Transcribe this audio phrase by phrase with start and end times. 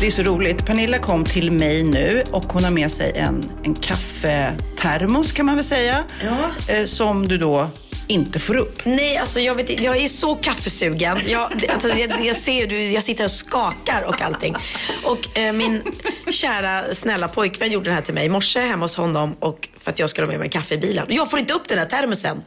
[0.00, 0.66] Det är så roligt.
[0.66, 5.54] Pernilla kom till mig nu och hon har med sig en, en kaffetermos kan man
[5.54, 6.04] väl säga.
[6.24, 6.74] Ja.
[6.74, 7.70] Eh, som du då
[8.06, 8.84] inte får upp.
[8.84, 11.18] Nej, alltså jag, vet, jag är så kaffesugen.
[11.26, 14.56] Jag, alltså, jag, jag ser du, jag sitter och skakar och allting.
[15.04, 15.82] Och eh, min
[16.30, 19.90] kära snälla pojkvän gjorde den här till mig i morse hemma hos honom och för
[19.90, 21.06] att jag ska ha med mig kaffe i bilen.
[21.08, 22.42] Jag får inte upp den här termosen.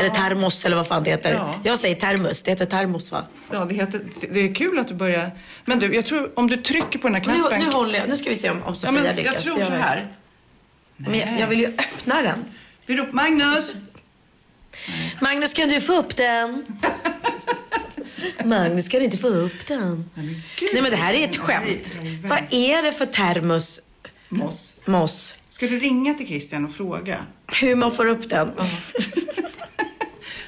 [0.00, 1.32] Eller termos eller vad fan det heter.
[1.32, 1.54] Ja.
[1.64, 3.26] Jag säger termos, det heter termos va?
[3.52, 4.00] Ja, det, heter,
[4.32, 5.30] det är kul att du börjar.
[5.64, 7.58] Men du, jag tror om du trycker på den här Nu, knappen.
[7.60, 9.34] nu håller jag, nu ska vi se om, om ja, Sofia men lyckas.
[9.34, 10.08] jag tror så här.
[10.96, 12.44] Men jag, jag vill ju öppna den.
[12.86, 13.72] Vi ropar Magnus.
[15.20, 16.64] Magnus kan du få upp den?
[18.44, 20.10] Magnus kan inte få upp den.
[20.72, 21.92] Nej men det här är ett skämt.
[22.24, 23.80] Vad är det för termos,
[24.28, 24.76] Moss.
[24.84, 25.36] Moss?
[25.50, 27.18] Ska du ringa till Christian och fråga?
[27.60, 28.50] Hur man får upp den?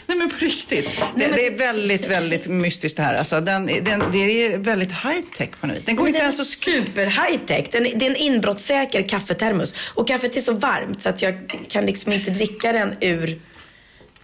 [0.09, 0.89] Nej men på riktigt.
[1.17, 3.15] Det, det är väldigt, väldigt mystiskt det här.
[3.15, 5.85] Alltså, den, den, det är väldigt high tech på något vis.
[5.85, 7.67] Den går Men inte den ens att super high tech.
[7.73, 9.75] Den, det är en inbrottssäker kaffetermos.
[9.95, 11.35] Och kaffet är så varmt så att jag
[11.69, 13.41] kan liksom inte dricka den ur...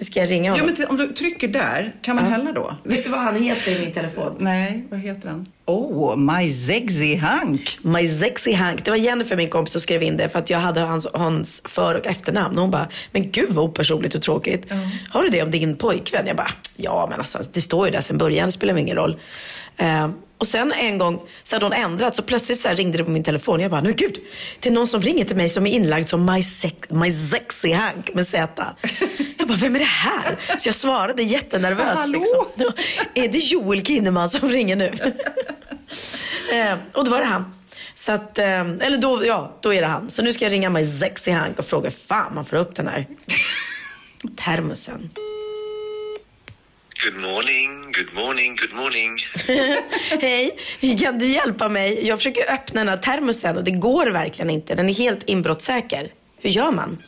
[0.05, 0.67] Ska jag ringa Jo, honom.
[0.67, 2.77] men t- om du trycker där, kan man hälla då?
[2.85, 4.37] Vet du vad han heter i min telefon?
[4.39, 5.47] Nej, vad heter den?
[5.67, 7.79] Oh, My Sexy Hank.
[7.83, 8.85] My sexy Hank.
[8.85, 11.63] Det var Jennifer, min kompis, som skrev in det för att jag hade hans, hans
[11.65, 12.57] för och efternamn.
[12.57, 14.67] Och hon bara, men gud vad opersonligt och tråkigt.
[15.11, 16.27] Har du det om din pojkvän?
[16.27, 19.17] Jag bara, ja men alltså det står ju där sen början, det spelar ingen roll.
[19.77, 20.09] Eh,
[20.43, 23.25] och sen en gång så hade hon ändrat, så plötsligt så ringde det på min
[23.25, 23.61] telefon.
[23.61, 24.19] Jag bara, nej gud,
[24.61, 27.73] det är någon som ringer till mig som är inlagd som My, sex, my sexy
[27.73, 28.65] Hank med Z.
[29.39, 30.37] Jag bara, vem är det här?
[30.59, 31.99] Så jag svarade jättenervös.
[31.99, 32.19] Hallå?
[32.19, 32.73] Liksom.
[33.15, 34.85] Är det Joel Kinnaman som ringer nu?
[36.53, 37.55] eh, och då var det han.
[37.95, 40.11] Så att, eh, eller då, ja, då är det han.
[40.11, 42.89] Så nu ska jag ringa mig sexy Hank och fråga fan man får upp den
[42.89, 43.07] här
[44.37, 45.11] termosen.
[47.05, 49.19] Good morning, good morning, good morning.
[50.21, 50.57] Hej,
[51.01, 52.07] kan du hjälpa mig?
[52.07, 54.75] Jag försöker öppna den här termosen och det går verkligen inte.
[54.75, 56.13] Den är helt inbrottssäker.
[56.39, 57.03] Hur gör man?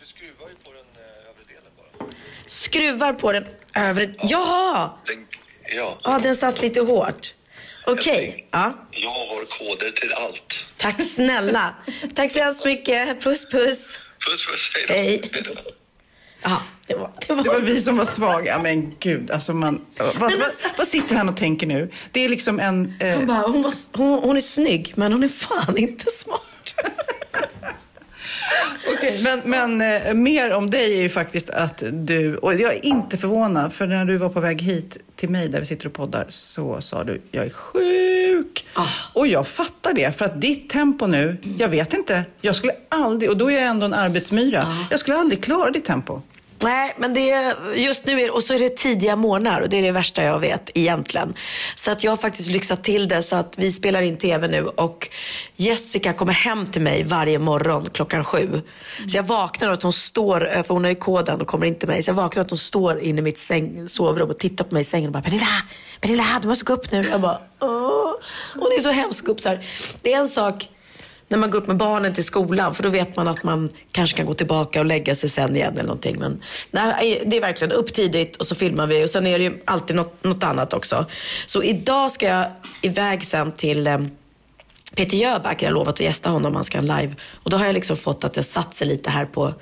[0.00, 2.08] Du skruvar ju på den eh, övre delen bara.
[2.46, 4.14] Skruvar på den övre...
[4.22, 4.90] Jaha!
[5.06, 5.26] Den,
[5.76, 7.34] ja, Ja, den satt lite hårt.
[7.86, 8.86] Okej, ja.
[8.90, 10.64] jag har koder till allt.
[10.76, 11.74] Tack snälla.
[12.14, 13.22] Tack så hemskt mycket.
[13.22, 13.98] Puss, puss.
[14.30, 14.94] Puss puss, hej då.
[14.94, 15.30] Hej.
[15.32, 15.70] Hej då.
[16.42, 17.10] Ja, det var...
[17.26, 17.42] Det var...
[17.42, 18.58] Det var vi som var svaga.
[18.62, 20.32] Men gud, alltså man, vad, vad,
[20.78, 21.90] vad sitter han och tänker nu?
[22.12, 22.94] Det är liksom en...
[23.00, 26.74] Eh, Hon, bara, hon, var, hon, hon är snygg, men hon är fan inte smart.
[28.96, 32.84] Okej, men, men eh, mer om dig är ju faktiskt att du, och jag är
[32.84, 35.92] inte förvånad, för när du var på väg hit till mig där vi sitter och
[35.92, 38.66] poddar så sa du, jag är sjuk.
[39.12, 43.30] Och jag fattar det, för att ditt tempo nu, jag vet inte, jag skulle aldrig,
[43.30, 46.20] och då är jag ändå en arbetsmyra, jag skulle aldrig klara ditt tempo.
[46.66, 49.76] Nej, men det är, just nu är och så är det tidiga morgnar och det
[49.76, 51.34] är det värsta jag vet egentligen.
[51.76, 54.66] Så att jag har faktiskt lyxat till det så att vi spelar in TV nu
[54.66, 55.08] och
[55.56, 58.62] Jessica kommer hem till mig varje morgon klockan sju.
[59.08, 61.80] Så jag vaknar och att hon står, för hon har ju koden och kommer inte
[61.80, 62.02] till mig.
[62.02, 64.74] Så jag vaknar och att hon står inne i mitt säng, sovrum och tittar på
[64.74, 65.46] mig i sängen och bara Pernilla,
[66.00, 67.06] Pernilla du måste gå upp nu.
[67.10, 68.12] Jag bara åh.
[68.54, 69.66] Hon är så hemsk att gå upp så här.
[70.02, 70.68] Det är en sak
[71.28, 74.16] när man går upp med barnen till skolan för då vet man att man kanske
[74.16, 76.18] kan gå tillbaka och lägga sig sen igen eller någonting.
[76.18, 79.44] Men nej, det är verkligen upp tidigt och så filmar vi och sen är det
[79.44, 81.06] ju alltid något, något annat också.
[81.46, 82.50] Så idag ska jag
[82.82, 83.98] iväg sen till eh,
[84.96, 87.14] Peter Jöback, jag har lovat att gästa honom, han ska live.
[87.32, 89.54] Och då har jag liksom fått att det satt sig lite här på,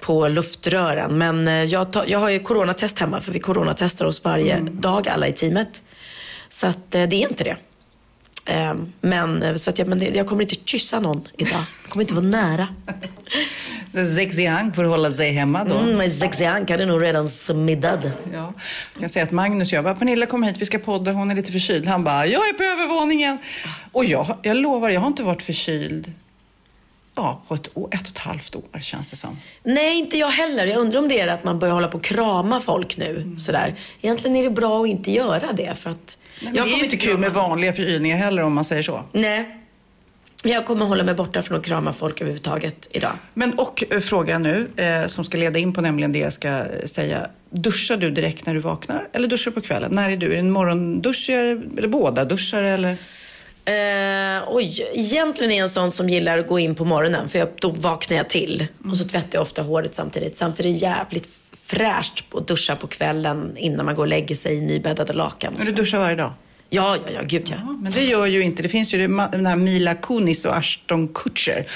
[0.00, 1.18] på luftrören.
[1.18, 5.08] Men eh, jag, tar, jag har ju coronatest hemma, för vi coronatestar oss varje dag
[5.08, 5.82] alla i teamet.
[6.48, 7.56] Så att eh, det är inte det.
[8.44, 11.64] Eh, men, eh, så att jag, men jag kommer inte kyssa någon idag.
[11.82, 12.68] Jag kommer inte vara nära.
[13.92, 15.74] Så Zhexiang får hålla sig hemma då.
[15.74, 18.12] Mm, men Zexianka är nog redan smiddad.
[18.32, 18.52] Ja.
[18.92, 21.34] Jag kan säga att Magnus, jag bara, Pernilla kom hit, vi ska podda, hon är
[21.34, 21.86] lite förkyld.
[21.86, 23.38] Han bara, jag är på övervåningen.
[23.92, 26.12] Och jag, jag lovar, jag har inte varit förkyld
[27.14, 29.38] ja, på ett, ett och ett halvt år känns det som.
[29.62, 30.66] Nej, inte jag heller.
[30.66, 33.36] Jag undrar om det är att man börjar hålla på och krama folk nu.
[33.38, 33.74] Sådär.
[34.00, 35.74] Egentligen är det bra att inte göra det.
[35.74, 38.82] För att Men det är ju inte kul med vanliga förkylningar heller om man säger
[38.82, 39.04] så.
[39.12, 39.58] Nej.
[40.44, 43.12] Jag kommer hålla mig borta från att krama folk överhuvudtaget idag.
[43.34, 46.64] Men och eh, fråga nu, eh, som ska leda in på nämligen det jag ska
[46.84, 47.26] säga.
[47.50, 49.90] Duschar du direkt när du vaknar eller duschar du på kvällen?
[49.94, 50.26] När är du?
[50.26, 52.96] Är det en morgonduschare eller båda duschar eller?
[53.64, 57.38] Eh, oj, egentligen är jag en sån som gillar att gå in på morgonen för
[57.38, 58.66] jag, då vaknar jag till.
[58.90, 60.36] Och så tvättar jag ofta håret samtidigt.
[60.36, 61.28] Samtidigt är det jävligt
[61.72, 65.54] fräscht att duscha på kvällen innan man går och lägger sig i nybäddade lakan.
[65.54, 65.66] och så.
[65.66, 66.32] du duschar varje dag?
[66.74, 67.56] Ja, ja, ja, gud ja.
[67.58, 68.62] Ja, men det gör ju inte.
[68.62, 68.98] Det finns ju
[69.32, 71.66] den här Mila Kunis och Ashton Kutcher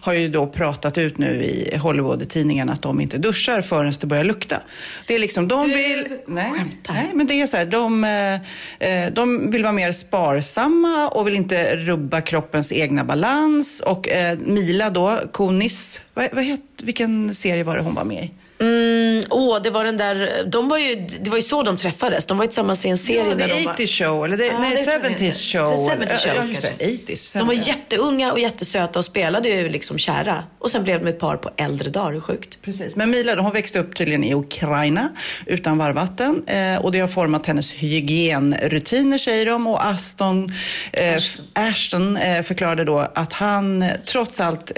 [0.00, 4.24] har ju då pratat ut nu i Hollywood-tidningarna att de inte duschar förrän det börjar
[4.24, 4.62] lukta.
[5.06, 6.06] Det är liksom, de Du vill...
[6.26, 6.94] Nej, skämtar.
[6.94, 11.26] nej, men det är så här, de, eh, eh, de vill vara mer sparsamma och
[11.26, 13.80] vill inte rubba kroppens egna balans.
[13.80, 18.24] Och eh, Mila då, Kunis, vad, vad het, vilken serie var det hon var med
[18.24, 18.30] i?
[18.60, 22.26] Mm, åh, det var den där, de var ju, det var ju så de träffades.
[22.26, 23.72] De var ju tillsammans i en serie Ja, The de var...
[23.74, 25.32] 80s show, eller det, Ja, nej, det tror jag 70s det.
[25.32, 25.76] show.
[25.88, 26.72] The 70s show, Ja, kanske.
[26.78, 27.38] det, 80s.
[27.38, 27.68] De var 70s.
[27.68, 30.44] jätteunga och jättesöta och spelade ju liksom kära.
[30.58, 32.58] Och sen blev de ett par på äldre dagar, sjukt?
[32.62, 32.96] Precis.
[32.96, 35.08] Men Mila hon växte upp tydligen i Ukraina
[35.46, 40.52] utan varmvatten eh, och det har format hennes hygienrutiner säger de och Aston,
[40.92, 44.72] eh, Ashton, Ashton eh, förklarade då att han trots allt,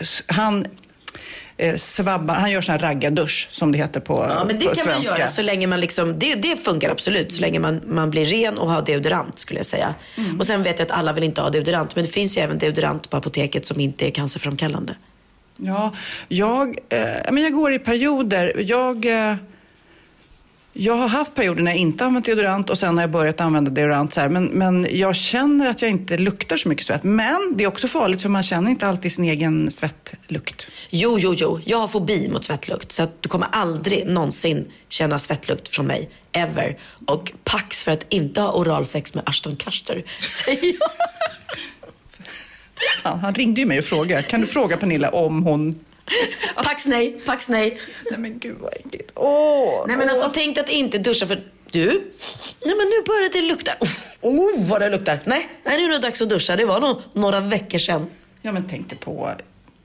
[0.00, 0.66] s- han
[1.58, 4.74] eh, svabbar, han gör sån här raggardusch som det heter på, Ja, men det på
[4.74, 5.10] kan svenska.
[5.10, 7.32] man göra så länge man liksom, det, det funkar absolut.
[7.32, 9.94] Så länge man, man blir ren och har deodorant skulle jag säga.
[10.16, 10.38] Mm.
[10.38, 11.96] Och sen vet jag att alla vill inte ha deodorant.
[11.96, 14.94] Men det finns ju även deodorant på apoteket som inte är cancerframkallande.
[15.56, 15.92] Ja,
[16.28, 17.00] jag, eh,
[17.32, 18.52] men jag går i perioder.
[18.58, 19.36] Jag, eh,
[20.80, 23.70] jag har haft perioder när jag inte använt deodorant och sen har jag börjat använda
[23.70, 24.12] deodorant.
[24.12, 27.02] Så här, men, men jag känner att jag inte luktar så mycket svett.
[27.02, 30.68] Men det är också farligt för man känner inte alltid sin egen svettlukt.
[30.90, 31.60] Jo, jo, jo.
[31.64, 32.92] Jag har fobi mot svettlukt.
[32.92, 36.10] Så att du kommer aldrig någonsin känna svettlukt från mig.
[36.32, 36.78] Ever.
[37.06, 40.90] Och pax för att inte ha oralsex med Ashton Kutcher, säger jag.
[43.02, 44.22] Fan, han ringde ju mig och frågade.
[44.22, 45.80] Kan du fråga Pernilla om hon...
[46.54, 47.80] Pax nej, pax nej.
[48.10, 49.12] Nej men gud vad äckligt.
[49.14, 49.84] Åh!
[49.86, 51.86] Nej men alltså tänk dig att inte duscha för du,
[52.64, 53.72] nej men nu börjar det lukta.
[53.80, 55.20] Uff, Oh, vad det luktar.
[55.24, 56.56] Nej, nej, nu är det dags att duscha.
[56.56, 58.06] Det var nog några veckor sedan.
[58.42, 59.30] Ja men tänk dig på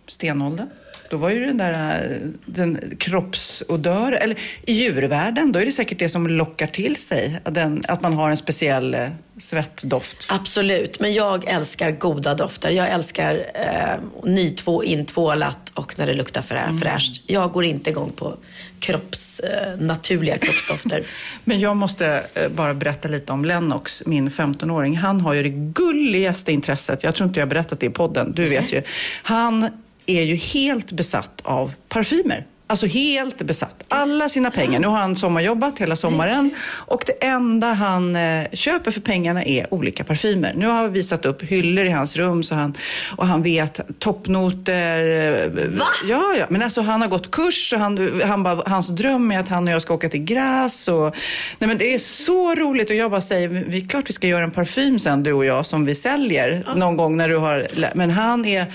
[0.08, 0.70] stenåldern.
[1.14, 6.00] Då var ju den där eh, den kroppsodör, eller i djurvärlden, då är det säkert
[6.00, 7.40] det som lockar till sig.
[7.44, 9.08] Den, att man har en speciell eh,
[9.38, 10.26] svettdoft.
[10.30, 12.70] Absolut, men jag älskar goda dofter.
[12.70, 17.24] Jag älskar eh, nytvå, intvålat och när det luktar frä, fräscht.
[17.28, 18.38] Jag går inte igång på
[18.80, 21.04] kropps, eh, naturliga kroppsdofter.
[21.44, 24.98] Men jag måste eh, bara berätta lite om Lennox, min 15-åring.
[24.98, 27.04] Han har ju det gulligaste intresset.
[27.04, 28.82] Jag tror inte jag har berättat det i podden, du vet ju.
[29.24, 32.46] Han är ju helt besatt av parfymer.
[32.68, 33.84] Alltså helt besatt.
[33.88, 34.80] Alla sina pengar.
[34.80, 39.74] Nu har han sommarjobbat hela sommaren och det enda han eh, köper för pengarna är
[39.74, 40.54] olika parfymer.
[40.56, 42.74] Nu har vi visat upp hyllor i hans rum så han,
[43.18, 45.50] och han vet toppnoter.
[45.78, 45.88] Va?
[46.10, 46.46] Ja, ja.
[46.50, 49.68] Men alltså han har gått kurs och han, han bara, hans dröm är att han
[49.68, 50.88] och jag ska åka till Gräs.
[50.88, 51.16] Och,
[51.60, 54.28] nej men det är så roligt och jag bara säger, vi är klart vi ska
[54.28, 57.68] göra en parfym sen du och jag som vi säljer någon gång när du har,
[57.94, 58.66] men han är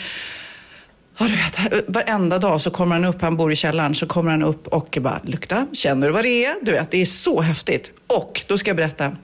[1.18, 4.30] Ja, du vet, varenda dag så kommer han upp, han bor i källaren, så kommer
[4.30, 6.54] han upp och bara lukta, känner du vad det är?
[6.62, 7.90] Du vet, det är så häftigt.
[8.06, 9.16] Och då ska jag berätta,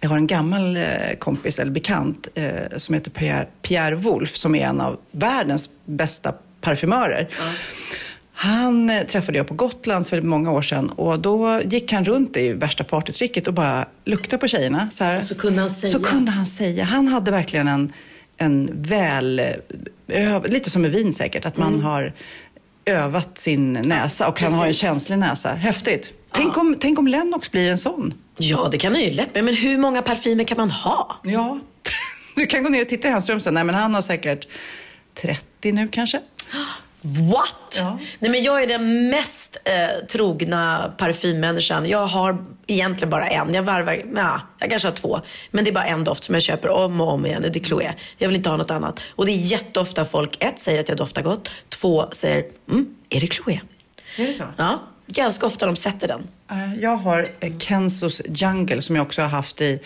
[0.00, 0.82] jag har en gammal eh,
[1.18, 6.32] kompis eller bekant eh, som heter Pierre, Pierre Wolf som är en av världens bästa
[6.60, 7.28] parfymörer.
[8.32, 12.36] Han eh, träffade jag på Gotland för många år sedan och då gick han runt
[12.36, 14.88] i värsta partytricket och bara luktade på tjejerna.
[14.92, 15.20] Så, här.
[15.20, 15.92] Så kunde han säga.
[15.92, 16.84] Så kunde han säga.
[16.84, 17.92] Han hade verkligen en,
[18.36, 19.42] en väl,
[20.44, 22.12] lite som med vin säkert, att man har
[22.84, 24.80] övat sin näsa och han har en precis.
[24.80, 25.54] känslig näsa.
[25.54, 26.12] Häftigt.
[26.30, 28.14] Tänk, om, tänk om Lennox blir en sån.
[28.36, 29.42] Ja, det kan han ju lätt bli.
[29.42, 31.16] Men hur många parfymer kan man ha?
[31.22, 31.58] Ja.
[32.36, 33.54] Du kan gå ner och titta i hans rum sen.
[33.54, 34.48] Nej, men han har säkert
[35.14, 36.20] 30 nu kanske.
[37.06, 37.76] What?
[37.78, 37.98] Ja.
[38.18, 41.88] Nej, men jag är den mest eh, trogna parfymmänniskan.
[41.88, 43.54] Jag har egentligen bara en.
[43.54, 45.20] Jag varvar, ja, jag kanske har två.
[45.50, 47.42] Men det är bara en doft som jag köper om och om igen.
[47.42, 47.92] Det är Chloé.
[48.18, 49.00] Jag vill inte ha något annat.
[49.14, 51.50] Och det är jätteofta folk, ett, säger att jag doftar gott.
[51.68, 53.60] Två, säger, mm, är det Chloé?
[54.16, 54.44] Är det så?
[54.56, 56.28] Ja, ganska ofta de sätter den.
[56.50, 57.26] Eh, Jag har
[57.58, 59.80] Kensos Jungle som jag också har haft i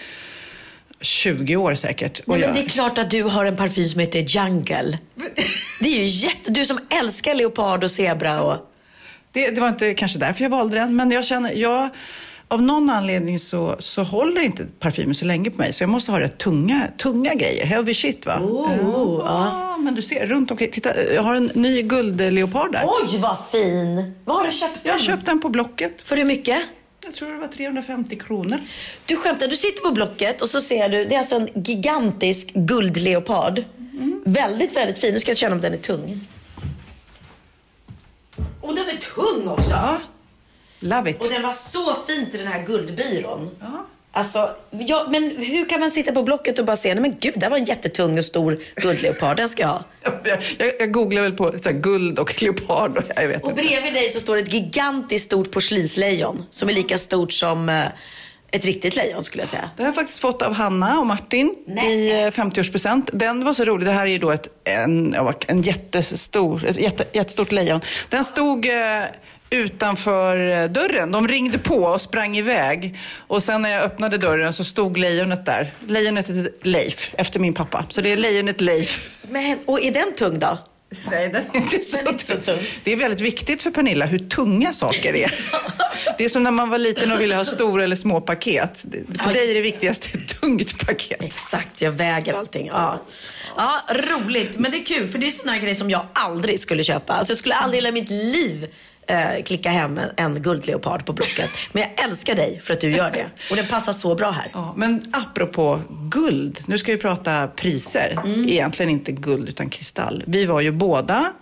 [1.00, 2.20] 20 år säkert.
[2.26, 4.98] Nej, men det är klart att du har en parfym som heter Jungle.
[5.80, 6.50] Det är ju jätte...
[6.50, 8.56] Du som älskar leopard och zebra och...
[9.32, 11.88] Det, det var inte kanske därför jag valde den, men jag känner, jag,
[12.48, 16.12] av någon anledning så, så håller inte parfymen så länge på mig, så jag måste
[16.12, 17.66] ha rätt tunga, tunga grejer.
[17.66, 18.38] Heavy shit va?
[18.42, 19.76] Oh, ja.
[19.76, 20.70] men du ser runt omkring.
[20.70, 22.84] Titta, jag har en ny guldleopard där.
[22.86, 24.14] Oj, vad fin!
[24.24, 24.80] Var har du köpt den?
[24.84, 26.02] Jag har köpt den på Blocket.
[26.02, 26.62] För hur mycket?
[27.08, 28.60] Jag tror det var 350 kronor.
[29.06, 32.52] Du skämtar, du sitter på Blocket och så ser du, det är alltså en gigantisk
[32.54, 33.64] guldleopard.
[34.24, 35.14] Väldigt, väldigt fin.
[35.14, 36.26] Nu ska jag känna om den är tung.
[38.60, 39.70] Och den är tung också!
[39.70, 39.98] Ja.
[40.78, 41.24] Love it.
[41.24, 43.50] Och den var så fint i den här guldbyrån.
[43.60, 43.86] Ja.
[44.18, 47.34] Alltså, ja, men hur kan man sitta på Blocket och bara se, nej men gud,
[47.36, 49.84] där var en jättetung och stor guldleopard, den ska jag ha.
[50.24, 53.50] Jag, jag, jag googlar väl på så här, guld och leopard och jag vet Och
[53.50, 53.62] inte.
[53.62, 57.84] bredvid dig så står ett gigantiskt stort porslinslejon som är lika stort som eh,
[58.50, 59.70] ett riktigt lejon skulle jag säga.
[59.76, 61.92] Den har jag faktiskt fått av Hanna och Martin Nej.
[61.94, 63.10] i eh, 50-årspresent.
[63.12, 63.86] Den var så rolig.
[63.86, 67.80] Det här är ju då ett, en, en jättestor, ett jätte, jättestort lejon.
[68.08, 68.72] Den stod eh,
[69.50, 71.10] utanför eh, dörren.
[71.10, 72.98] De ringde på och sprang iväg.
[73.16, 75.74] Och sen när jag öppnade dörren så stod lejonet där.
[75.86, 77.84] Lejonet heter Leif, efter min pappa.
[77.88, 79.10] Så det är lejonet Leif.
[79.22, 80.58] Men, och är den tung då?
[81.10, 82.58] Nej, den är inte så, är inte så tung.
[82.84, 85.34] Det är väldigt viktigt för Pernilla hur tunga saker är.
[86.18, 88.84] Det är som när man var liten och ville ha stora eller små paket.
[89.22, 91.22] För dig är det viktigaste ett tungt paket.
[91.22, 92.66] Exakt, jag väger allting.
[92.66, 93.02] Ja.
[93.56, 94.58] ja, roligt.
[94.58, 97.12] Men det är kul, för det är såna här grejer som jag aldrig skulle köpa.
[97.12, 98.68] Alltså, jag skulle aldrig i hela mitt liv
[99.08, 101.50] eh, klicka hem en, en guldleopard på Blocket.
[101.72, 103.26] Men jag älskar dig för att du gör det.
[103.50, 104.46] Och den passar så bra här.
[104.52, 108.22] Ja, men apropå guld, nu ska vi prata priser.
[108.48, 110.24] Egentligen inte guld utan kristall.
[110.26, 111.32] Vi var ju båda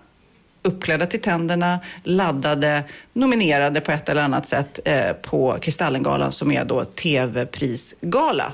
[0.66, 6.64] uppklädda till tänderna, laddade, nominerade på ett eller annat sätt eh, på Kristallengalan som är
[6.64, 8.52] då tv-prisgala.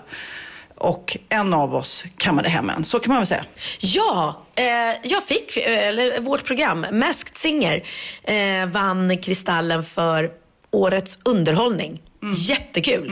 [0.83, 3.45] Och en av oss kammade hem en, så kan man väl säga.
[3.81, 4.65] Ja, eh,
[5.03, 7.85] jag fick, eh, eller vårt program, Masked Singer,
[8.25, 10.31] eh, vann Kristallen för
[10.71, 12.01] årets underhållning.
[12.49, 13.11] Jättekul.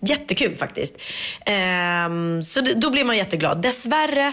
[0.00, 1.00] Jättekul faktiskt.
[1.46, 3.62] Ehm, så då blir man jätteglad.
[3.62, 4.32] Dessvärre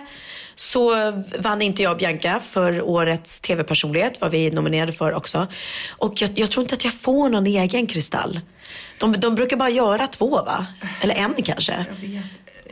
[0.55, 5.47] så vann inte jag och Bianca för årets tv-personlighet, vad vi nominerade för också.
[5.89, 8.39] Och jag, jag tror inte att jag får någon egen kristall.
[8.97, 10.65] De, de brukar bara göra två va?
[11.01, 11.85] Eller en kanske.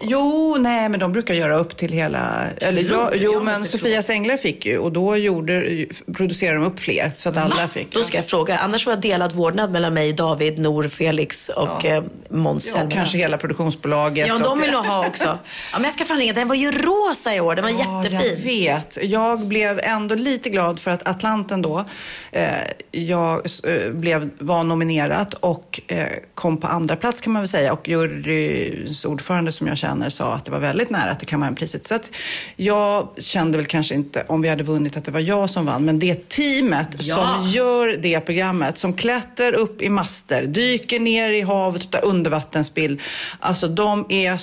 [0.03, 2.43] Jo, nej, men de brukar göra upp till hela...
[2.61, 7.11] Eller, ja, jo, men Sofia Stengler fick ju och då gjorde, producerade de upp fler
[7.15, 7.67] så att alla Va?
[7.67, 7.93] fick.
[7.93, 8.57] Då ska jag fråga.
[8.57, 13.17] Annars var det delad vårdnad mellan mig, David, Nor, Felix och eh, Måns Ja, kanske
[13.17, 14.27] hela produktionsbolaget.
[14.27, 15.25] Ja, de och- vill nog ha också.
[15.27, 15.37] Ja,
[15.73, 16.33] men jag ska fan ringa.
[16.33, 17.55] Den var ju rosa i år.
[17.55, 18.29] Den var Ja, jättefin.
[18.63, 18.97] jag vet.
[19.01, 21.85] Jag blev ändå lite glad för att Atlanten då,
[22.31, 22.47] eh,
[22.91, 26.05] jag eh, blev, var nominerad och eh,
[26.35, 27.73] kom på andra plats kan man väl säga.
[27.73, 31.85] Och juryns ordförande som jag känner sa att det var väldigt nära till kammarpriset.
[31.85, 32.09] Så att
[32.55, 35.85] jag kände väl kanske inte om vi hade vunnit att det var jag som vann.
[35.85, 37.15] Men det teamet Ja.
[37.15, 42.05] som gör det programmet, som klättrar upp i master, dyker ner i havet och tar
[42.05, 43.01] undervattensbild.
[43.39, 44.37] Alltså de är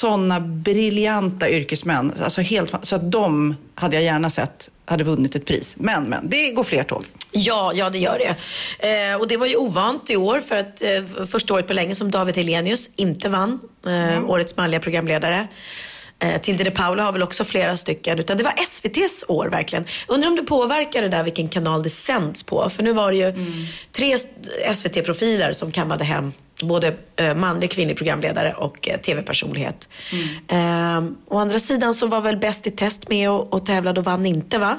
[0.00, 2.12] sådana briljanta yrkesmän.
[2.22, 5.74] Alltså helt, så att de hade jag gärna sett hade vunnit ett pris.
[5.78, 7.04] Men, men, det går fler tåg.
[7.32, 8.36] Ja, ja det gör det.
[8.88, 11.94] Eh, och det var ju ovant i år för att eh, första året på länge
[11.94, 15.48] som David Helenius inte vann eh, årets manliga programledare.
[16.18, 18.18] Eh, Tilde de Paula har väl också flera stycken.
[18.18, 19.84] Utan det var SVTs år verkligen.
[20.08, 22.70] Undrar om det påverkar det där vilken kanal det sänds på.
[22.70, 23.34] För nu var det ju
[23.92, 24.18] tre
[24.74, 26.32] SVT-profiler som kammade hem
[26.66, 29.88] både eh, manlig kvinnlig programledare och eh, tv-personlighet.
[30.48, 34.06] Eh, å andra sidan så var väl Bäst i test med och, och tävlade och
[34.06, 34.78] vann inte va?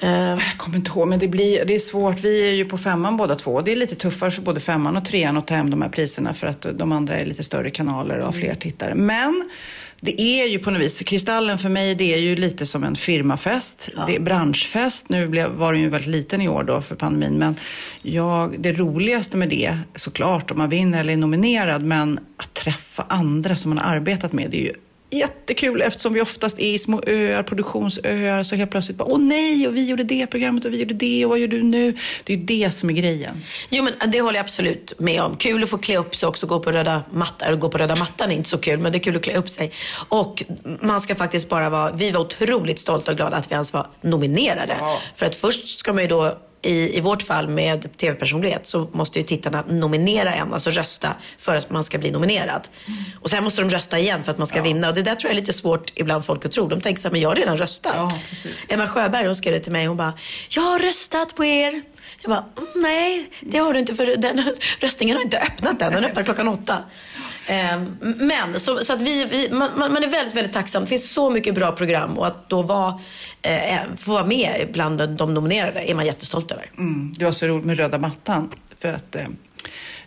[0.00, 2.20] Eh, Jag kommer inte ihåg, men det, blir, det är svårt.
[2.20, 3.62] Vi är ju på femman båda två.
[3.62, 6.34] Det är lite tuffare för både femman och trean att ta hem de här priserna
[6.34, 8.94] för att de andra är lite större kanaler och har fler tittare.
[8.94, 9.50] Men
[10.06, 12.96] det är ju på något vis, Kristallen för mig det är ju lite som en
[12.96, 13.88] firmafest.
[14.06, 15.08] Det är branschfest.
[15.08, 17.38] Nu blev, var den ju väldigt liten i år då för pandemin.
[17.38, 17.54] Men
[18.02, 23.06] jag, det roligaste med det, såklart om man vinner eller är nominerad, men att träffa
[23.08, 24.74] andra som man har arbetat med, det är ju
[25.10, 29.68] Jättekul eftersom vi oftast är i små öar, produktionsöar, så helt plötsligt bara åh nej,
[29.68, 31.96] och vi gjorde det programmet och vi gjorde det och vad gör du nu?
[32.24, 33.42] Det är ju det som är grejen.
[33.70, 35.36] Jo men det håller jag absolut med om.
[35.36, 37.48] Kul att få klä upp sig också, gå på röda mattan.
[37.48, 39.36] Eller gå på röda mattan är inte så kul, men det är kul att klä
[39.36, 39.72] upp sig.
[40.08, 40.44] Och
[40.82, 43.86] man ska faktiskt bara vara, vi var otroligt stolta och glada att vi ens var
[44.00, 44.76] nominerade.
[45.14, 49.18] För att först ska man ju då i, i vårt fall med tv-personlighet så måste
[49.18, 52.68] ju tittarna nominera en, alltså rösta för att man ska bli nominerad.
[53.20, 54.88] Och sen måste de rösta igen för att man ska vinna.
[54.88, 56.68] Och det där tror jag är lite svårt ibland folk att tro.
[56.68, 57.92] De tänker så här, men jag har redan röstat.
[57.96, 58.10] Ja.
[58.68, 59.86] Emma Sjöberg hon skrev det till mig.
[59.86, 60.12] Hon bara,
[60.48, 61.82] jag har röstat på er.
[62.22, 65.92] Jag bara, "Mm, nej det har du inte för den, röstningen har inte öppnat än.
[65.92, 66.78] Den öppnar klockan åtta.
[67.46, 70.82] Eh, men så, så att vi, vi man, man är väldigt, väldigt tacksam.
[70.82, 73.00] Det finns så mycket bra program och att då vara,
[73.42, 76.70] eh, få vara med bland de, de nominerade är man jättestolt över.
[76.78, 78.52] Mm, det var så roligt med röda mattan.
[78.78, 79.22] För att eh,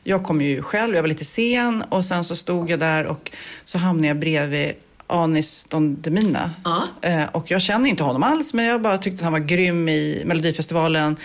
[0.03, 3.31] jag kom ju själv, jag var lite sen och sen så stod jag där och
[3.65, 4.73] så hamnade jag bredvid
[5.07, 6.51] Anis Don Demina.
[6.63, 6.87] Ja.
[7.01, 9.89] Eh, och jag känner inte honom alls, men jag bara tyckte att han var grym
[9.89, 11.17] i Melodifestivalen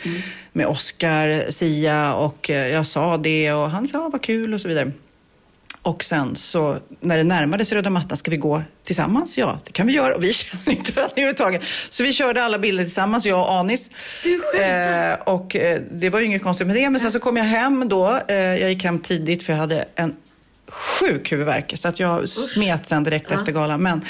[0.52, 4.68] med Oscar, Sia och eh, jag sa det och han sa vad kul och så
[4.68, 4.92] vidare.
[5.84, 9.38] Och sen så när det närmade sig röda mattan, ska vi gå tillsammans?
[9.38, 10.14] Ja, det kan vi göra.
[10.14, 11.62] Och vi känner inte varandra överhuvudtaget.
[11.90, 13.90] Så vi körde alla bilder tillsammans, jag och Anis.
[14.22, 16.90] Du eh, Och eh, det var ju inget konstigt med det.
[16.90, 18.20] Men sen så kom jag hem då.
[18.28, 20.16] Eh, jag gick hem tidigt för jag hade en
[20.68, 21.72] sjuk huvudvärk.
[21.76, 23.82] Så att jag smet sen direkt efter galan.
[23.82, 24.04] Men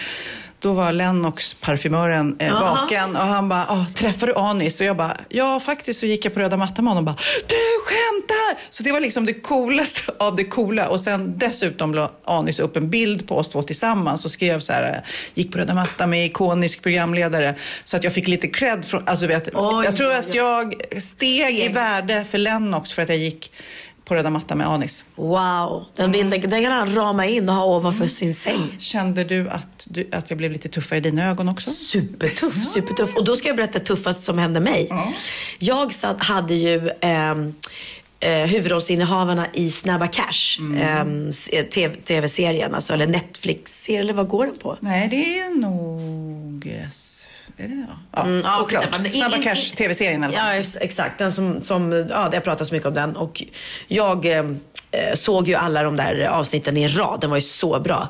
[0.64, 4.80] då var Lennox, parfymören, eh, vaken och han bara, ah, träffar du Anis?
[4.80, 7.22] Och jag bara, ja faktiskt så gick jag på röda mattan med honom och bara,
[7.48, 8.70] du skämtar!
[8.70, 10.88] Så det var liksom det coolaste av det coola.
[10.88, 14.72] Och sen dessutom la Anis upp en bild på oss två tillsammans och skrev så
[14.72, 17.54] här, eh, gick på röda mattan med ikonisk programledare.
[17.84, 21.58] Så att jag fick lite cred från, alltså vet, Oj, jag tror att jag steg
[21.58, 23.50] i värde för Lennox för att jag gick
[24.04, 25.04] på röda mattan med Anis.
[25.16, 28.76] Wow, den bilden den kan han rama in och ha ovanför sin säng.
[28.80, 31.70] Kände du att, du att jag blev lite tuffare i dina ögon också?
[31.70, 33.16] Supertuff, supertuff.
[33.16, 34.90] Och då ska jag berätta det tuffaste som hände mig.
[35.58, 37.54] Jag satt, hade ju ehm,
[38.20, 44.28] eh, huvudrollsinnehavarna i Snabba Cash, ehm, s- eh, TV tv-serien, alltså, eller Netflix-serien, eller vad
[44.28, 44.76] går den på?
[44.80, 46.66] Nej, det är nog...
[46.66, 47.13] Yes.
[47.56, 47.96] Är det ja?
[48.12, 48.84] Ja, Mm, ja, oklart.
[48.84, 49.10] skitsamma.
[49.10, 50.32] Snabba In- in- Cash, tv-serien fall.
[50.34, 51.18] Ja, ex- exakt.
[51.18, 53.16] Den som, som, ja, det har pratats mycket om den.
[53.16, 53.42] Och
[53.88, 54.44] jag eh,
[55.14, 57.20] såg ju alla de där avsnitten i en rad.
[57.20, 58.08] Den var ju så bra.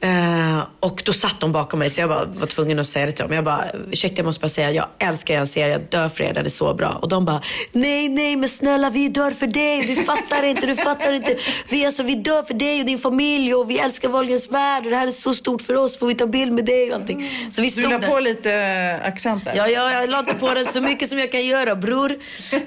[0.00, 3.12] Eh, och då satt de bakom mig så jag bara var tvungen att säga det
[3.12, 3.32] till dem.
[3.34, 6.32] Jag bara, ursäkta jag måste bara säga, jag älskar er serie, jag dör för er,
[6.34, 6.88] den är så bra.
[7.02, 7.40] Och de bara,
[7.72, 11.36] nej nej men snälla vi dör för dig, du fattar inte, du fattar inte.
[11.68, 14.90] Vi, alltså, vi dör för dig och din familj och vi älskar Wahlgrens värld och
[14.90, 17.30] det här är så stort för oss, får vi ta bild med dig och allting.
[17.50, 18.08] Så vi Du stod la där.
[18.08, 19.52] på lite eh, accent där.
[19.56, 22.12] Ja, ja, jag la inte på den så mycket som jag kan göra, bror.
[22.52, 22.58] Eh,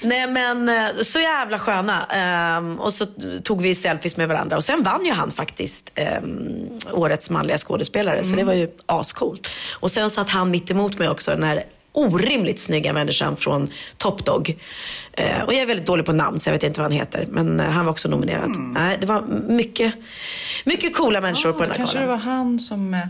[0.00, 0.70] nej, men
[1.04, 2.06] så jävla sköna.
[2.56, 3.06] Eh, och så
[3.44, 4.56] tog vi selfies med varandra.
[4.56, 6.06] Och sen vann ju han faktiskt eh,
[6.92, 8.24] årets manliga skådespelare.
[8.24, 9.48] Så det var ju ascoolt.
[9.74, 14.24] Och sen satt han mitt emot mig också, den här orimligt snygga människan från Top
[14.24, 14.56] Dog.
[15.12, 17.26] Eh, och jag är väldigt dålig på namn så jag vet inte vad han heter.
[17.30, 18.56] Men eh, han var också nominerad.
[18.56, 19.94] Nej, det var mycket,
[20.64, 22.18] mycket coola människor på den här Kanske det galan.
[22.26, 22.94] var han som...
[22.94, 23.00] eh,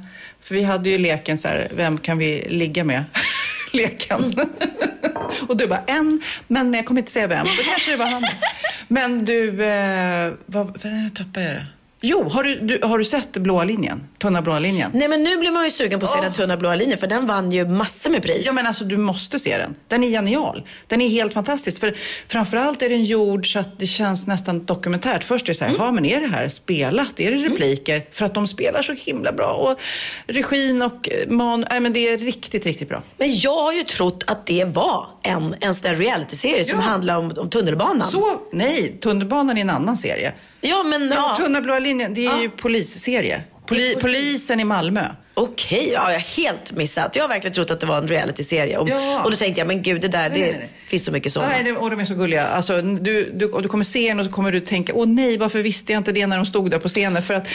[0.40, 3.04] För vi hade ju leken så här, vem kan vi ligga med?
[3.72, 4.24] leken.
[5.48, 7.46] och du bara, en, men jag kommer inte säga vem.
[7.46, 8.24] Då kanske det var han.
[8.88, 11.66] Men du, eh, vad, vad nu tappade jag det.
[12.08, 14.08] Jo, har du, du, har du sett blåa linjen?
[14.18, 14.90] Tunna blåa linjen?
[14.94, 17.06] Nej men nu blir man ju sugen på att se den tunna blåa linjen för
[17.06, 18.42] den vann ju massor med pris.
[18.46, 19.74] Ja men alltså du måste se den.
[19.88, 20.62] Den är genial.
[20.86, 21.80] Den är helt fantastisk.
[21.80, 21.94] För
[22.28, 25.24] framförallt är den gjord så att det känns nästan dokumentärt.
[25.24, 25.82] Först är det så här, Mm.
[25.86, 27.20] ja men är det här spelat?
[27.20, 28.06] Är det repliker?
[28.12, 29.52] För att de spelar så himla bra.
[29.52, 29.78] Och
[30.26, 33.02] regin och eh, man, nej men det är riktigt, riktigt bra.
[33.16, 36.84] Men jag har ju trott att det var en, en sån där realityserie som Ja.
[36.84, 38.10] handlar om, om tunnelbanan.
[38.10, 40.32] Så, nej, Tunnelbanan är en annan serie.
[40.60, 41.36] Ja men ja.
[41.38, 42.42] Tunna blåa linjen, det är Ja.
[42.42, 43.42] ju polisserie.
[43.66, 45.00] Poli, polisen i Malmö.
[45.34, 47.16] Okej, ja, jag har helt missat.
[47.16, 48.78] Jag har verkligen trott att det var en realityserie.
[48.78, 49.22] Och, Ja.
[49.24, 50.70] och då tänkte jag, men gud det där, Nej, det nej, nej.
[50.88, 51.52] finns så mycket sådana.
[51.52, 52.46] Nej, det, och de är så gulliga.
[52.46, 55.38] Alltså, du, du, och du kommer se den och så kommer du tänka, åh nej,
[55.38, 57.22] varför visste jag inte det när de stod där på scenen?
[57.22, 57.48] För att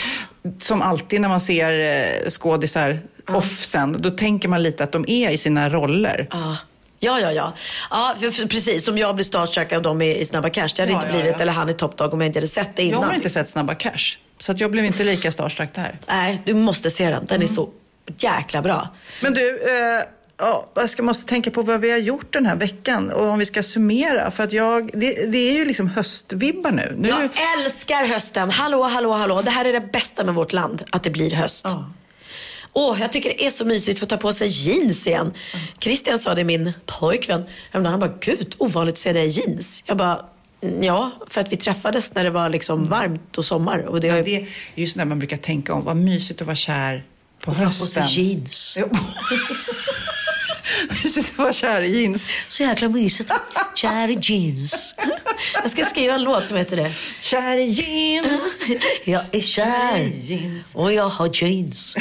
[0.62, 1.80] som alltid när man ser
[2.24, 6.28] eh, skådisar off sen, då tänker man lite att de är i sina roller.
[6.32, 6.58] Ja.
[7.04, 7.54] Ja, ja, ja.
[7.90, 10.68] ja för, precis som jag blir starstruck av dem i, i Snabba Cash.
[10.76, 11.42] Det hade Ja, inte blivit, ja.
[11.42, 13.04] eller han i Top Dog om jag inte hade sett det Jag innan.
[13.04, 16.00] har inte sett Snabba Cash, så att jag blev inte lika starstruck där.
[16.08, 17.26] Nej, du måste se den.
[17.26, 17.48] Den är Mm.
[17.48, 17.70] så
[18.18, 18.90] jäkla bra.
[19.22, 20.04] Men du, eh,
[20.38, 23.40] ja, jag ska, måste tänka på vad vi har gjort den här veckan och om
[23.40, 24.32] vi ska summera.
[24.32, 26.96] För att jag, det, det är ju liksom höstvibbar nu.
[26.98, 28.50] nu Jag älskar hösten.
[28.50, 29.42] Hallå, hallå, hallå.
[29.42, 31.62] Det här är det bästa med vårt land, att det blir höst.
[31.70, 31.86] Ja.
[32.74, 35.34] Åh, jag tycker det är så mysigt att få ta på sig jeans igen.
[35.80, 37.44] Christian sa det, min pojkvän,
[37.90, 39.84] han bara, gud, ovanligt att se dig i jeans.
[39.86, 40.26] Jag bara,
[40.62, 43.80] "Mm, ja, för att vi träffades när det var liksom varmt och sommar.
[43.80, 46.56] Och det ju det är ju sådär man brukar tänka om, vad mysigt att vara
[46.56, 47.06] kär
[47.40, 48.04] på sig hösten.
[48.08, 48.78] jeans.
[48.80, 48.90] Jo.
[51.04, 52.28] Mysigt att vara kär i jeans.
[52.48, 53.32] Så jäkla mysigt.
[53.76, 54.96] Kär i jeans.
[55.54, 56.94] Jag ska skriva en låt som heter det.
[57.22, 58.62] Kär i jeans.
[59.04, 60.12] Jag är kär
[60.74, 61.96] och jag har jeans.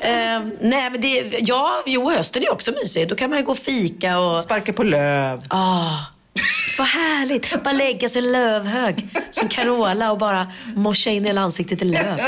[0.00, 3.08] Ehm, nej men det, ja, jo hösten är också mysig.
[3.08, 4.42] Då kan man ju gå och fika och...
[4.42, 5.42] Sparka på löv.
[5.48, 5.98] Ah,
[6.78, 7.62] vad härligt!
[7.64, 12.20] Bara lägga sig i lövhög som Carola och bara morsa in hela ansiktet i löv.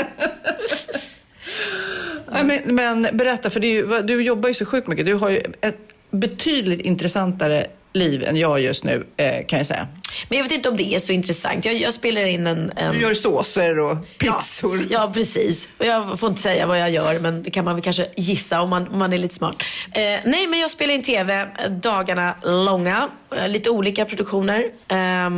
[2.31, 5.05] Nej, men, men berätta, för ju, du jobbar ju så sjukt mycket.
[5.05, 5.79] Du har ju ett
[6.11, 9.87] betydligt intressantare liv än jag just nu, eh, kan jag säga.
[10.29, 11.65] Men jag vet inte om det är så intressant.
[11.65, 12.71] Jag, jag spelar in en...
[12.75, 12.93] en...
[12.93, 14.77] Du gör såser och pizzor.
[14.79, 15.67] Ja, ja, precis.
[15.79, 18.61] Och jag får inte säga vad jag gör, men det kan man väl kanske gissa
[18.61, 19.55] om man, om man är lite smart.
[19.91, 23.09] Eh, nej, men jag spelar in TV dagarna långa.
[23.35, 24.59] Eh, lite olika produktioner.
[24.87, 25.29] Eh,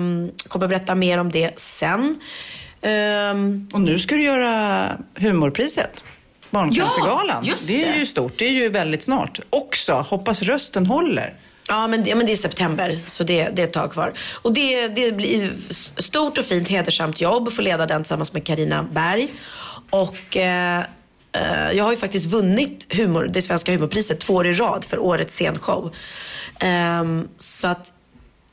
[0.48, 2.20] kommer berätta mer om det sen.
[2.82, 6.04] Ehm, Och nu ska du göra humorpriset.
[6.50, 7.44] Barncancergalan.
[7.46, 7.98] Ja, det är det.
[7.98, 8.34] ju stort.
[8.38, 9.40] Det är ju väldigt snart.
[9.50, 11.34] Också, hoppas rösten håller.
[11.70, 14.14] Ja men, det, ja, men det är september, så det, det är ett tag kvar.
[14.42, 15.54] Och det, det blir
[16.02, 19.34] stort och fint hedersamt jobb att få leda den tillsammans med Karina Berg.
[19.90, 20.80] Och eh,
[21.32, 25.00] eh, jag har ju faktiskt vunnit humor, det svenska humorpriset två år i rad för
[25.00, 25.94] årets scenshow.
[26.60, 27.92] Ehm, så att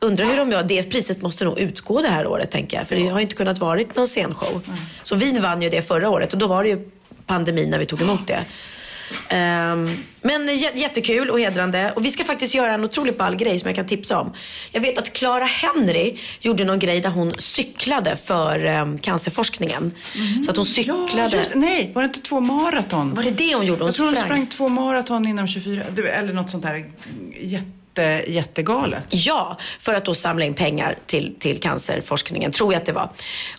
[0.00, 0.62] Undrar hur de gör.
[0.62, 2.88] Det priset måste nog utgå det här året tänker jag.
[2.88, 4.62] För det har ju inte kunnat varit någon scenshow.
[5.02, 6.90] Så vi vann ju det förra året och då var det ju
[7.26, 8.44] pandemin när vi tog emot det.
[9.28, 9.88] Ehm,
[10.22, 11.92] men jä- jättekul och hedrande.
[11.96, 14.32] Och vi ska faktiskt göra en otroligt ball grej som jag kan tipsa om.
[14.72, 19.92] Jag vet att Clara Henry gjorde någon grej där hon cyklade för um, cancerforskningen.
[20.44, 21.36] Så att hon cyklade.
[21.36, 23.14] just, nej, var det inte två maraton?
[23.14, 23.80] Var det det hon gjorde?
[23.80, 24.26] Hon jag tror hon sprang.
[24.28, 26.84] sprang två maraton inom 24, du, eller något sånt där
[27.40, 27.66] jätte,
[28.26, 29.06] jättegalet.
[29.10, 33.10] Ja, för att då samla in pengar till, till cancerforskningen, tror jag att det var.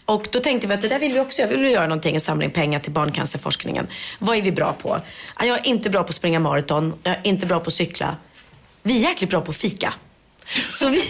[0.05, 1.51] Och då tänkte vi att det där vill vi också göra.
[1.51, 3.87] Vi vill göra någonting och samla in pengar till barncancerforskningen.
[4.19, 4.99] Vad är vi bra på?
[5.39, 6.93] Jag är inte bra på att springa maraton.
[7.03, 8.15] Jag är inte bra på att cykla.
[8.83, 9.93] Vi är jäkligt bra på att fika.
[10.69, 11.03] Så vi...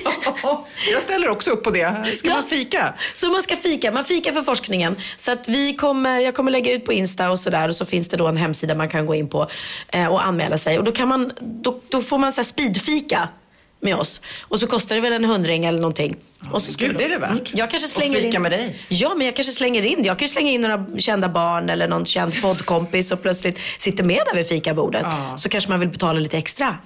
[0.94, 2.16] jag ställer också upp på det.
[2.18, 2.34] Ska Ja.
[2.36, 2.94] man fika?
[3.14, 4.96] Så man ska fika, man fikar för forskningen.
[5.18, 8.08] Så att vi kommer, jag kommer lägga ut på Insta och sådär och så finns
[8.08, 9.50] det då en hemsida man kan gå in på
[9.88, 10.78] eh, och anmäla sig.
[10.78, 13.30] Och då, kan man, då, då får man så speedfika
[13.80, 14.22] med oss.
[14.42, 16.16] Och så kostar det väl en hundring eller någonting.
[16.52, 17.50] och så gud, det är det värt.
[17.54, 18.42] Jag kanske Och slänger fika in...
[18.42, 18.80] med dig.
[18.90, 21.88] Ja, men jag kanske slänger in Jag kan ju slänga in några kända barn eller
[21.88, 25.02] någon känd poddkompis och plötsligt sitter med där vid fikabordet.
[25.12, 25.38] Ja.
[25.38, 26.78] Så kanske man vill betala lite extra.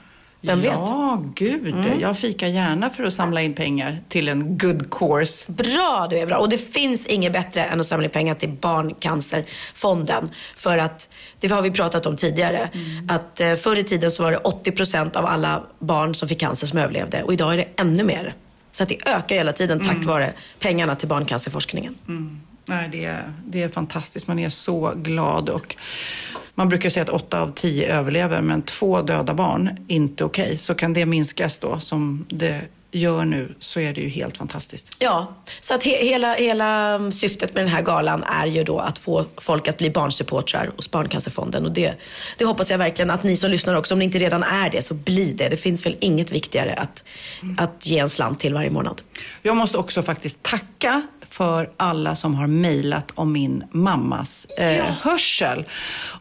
[0.41, 0.71] Vem vet?
[0.71, 1.85] Ja, gud.
[1.99, 5.51] Jag fikar gärna för att samla in pengar till en good course.
[5.51, 6.37] Bra, du är bra.
[6.37, 10.29] Och det finns inget bättre än att samla in pengar till Barncancerfonden.
[10.55, 12.69] För att, det har vi pratat om tidigare,
[13.07, 16.67] att eh, förr i tiden så var det 80% av alla barn som fick cancer
[16.67, 17.23] som överlevde.
[17.23, 18.33] Och idag är det ännu mer.
[18.71, 21.95] Så att det ökar hela tiden tack vare pengarna till barncancerforskningen.
[22.65, 24.27] Nej, det, är, det är fantastiskt.
[24.27, 25.49] Man är så glad.
[25.49, 25.75] Och
[26.55, 30.57] man brukar säga att åtta av tio överlever, men två döda barn, inte okej.
[30.57, 32.61] Så kan det minskas då, som det
[32.93, 34.95] gör nu, så är det ju helt fantastiskt.
[34.99, 38.97] Ja, så att he- hela, hela syftet med den här galan är ju då att
[38.99, 41.65] få folk att bli barnsupportrar hos Barncancerfonden.
[41.65, 41.93] Och det,
[42.37, 44.81] det hoppas jag verkligen att ni som lyssnar också, om ni inte redan är det,
[44.81, 45.49] så bli det.
[45.49, 47.03] Det finns väl inget viktigare att,
[47.57, 49.01] att ge en slant till varje månad.
[49.41, 55.65] Jag måste också faktiskt tacka för alla som har mejlat om min mammas eh, hörsel.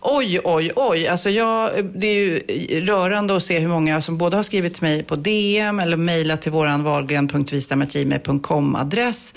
[0.00, 1.08] Oj, oj, oj.
[1.08, 2.40] Alltså jag, det är ju
[2.86, 6.42] rörande att se hur många som både har skrivit till mig på DM eller mejlat
[6.42, 9.34] till våran valgren.vistam.gmail.com-adress.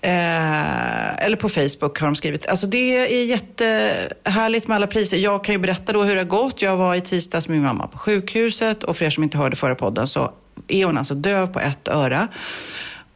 [0.00, 2.46] Eh, eller på Facebook har de skrivit.
[2.46, 5.16] Alltså det är jättehärligt med alla priser.
[5.16, 6.62] Jag kan ju berätta då hur det har gått.
[6.62, 9.56] Jag var i tisdags med min mamma på sjukhuset och för er som inte hörde
[9.56, 10.32] förra podden så
[10.68, 12.28] är hon alltså döv på ett öra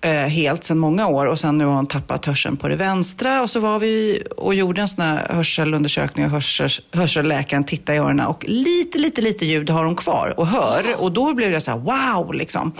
[0.07, 3.43] helt sedan många år och sen nu har hon tappat hörseln på det vänstra.
[3.43, 8.01] Och så var vi och gjorde en sån här hörselundersökning och hörsels, hörselläkaren tittade i
[8.01, 10.97] öronen och lite, lite, lite ljud har hon kvar och hör.
[11.01, 12.73] Och då blev jag så här wow liksom.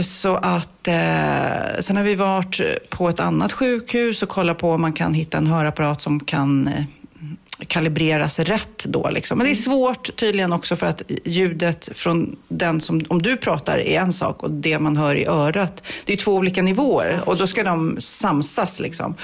[0.00, 4.80] Så att eh, sen har vi varit på ett annat sjukhus och kollat på om
[4.80, 6.84] man kan hitta en hörapparat som kan eh,
[7.66, 9.10] kalibreras rätt då.
[9.10, 9.38] Liksom.
[9.38, 13.78] Men det är svårt tydligen också för att ljudet från den som, om du pratar
[13.78, 17.36] är en sak och det man hör i örat, det är två olika nivåer och
[17.36, 19.16] då ska de samsas liksom.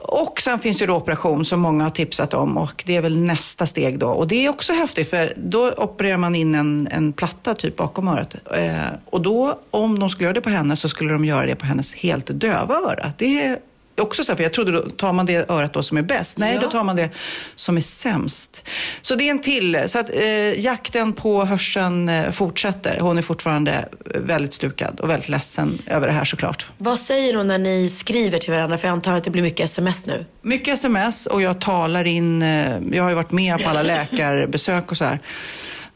[0.00, 3.16] Och sen finns ju då operation som många har tipsat om och det är väl
[3.20, 4.08] nästa steg då.
[4.08, 8.08] Och det är också häftigt för då opererar man in en, en platta typ bakom
[8.08, 8.34] örat.
[8.54, 11.56] Eh, och då, om de skulle göra det på henne så skulle de göra det
[11.56, 13.12] på hennes helt döva öra.
[13.16, 13.58] Det
[14.00, 16.38] också så här, för jag trodde då tar man det örat då som är bäst.
[16.38, 17.10] Nej, då tar man det
[17.54, 18.64] som är sämst.
[19.02, 19.82] Så det är en till.
[19.86, 23.00] Så att eh, jakten på hörseln eh, fortsätter.
[23.00, 26.66] Hon är fortfarande väldigt stukad och väldigt ledsen över det här såklart.
[26.78, 28.78] Vad säger hon när ni skriver till varandra?
[28.78, 30.24] För jag antar att det blir mycket sms nu.
[30.42, 34.90] Mycket sms och jag talar in, eh, jag har ju varit med på alla läkarbesök
[34.90, 35.20] och så här.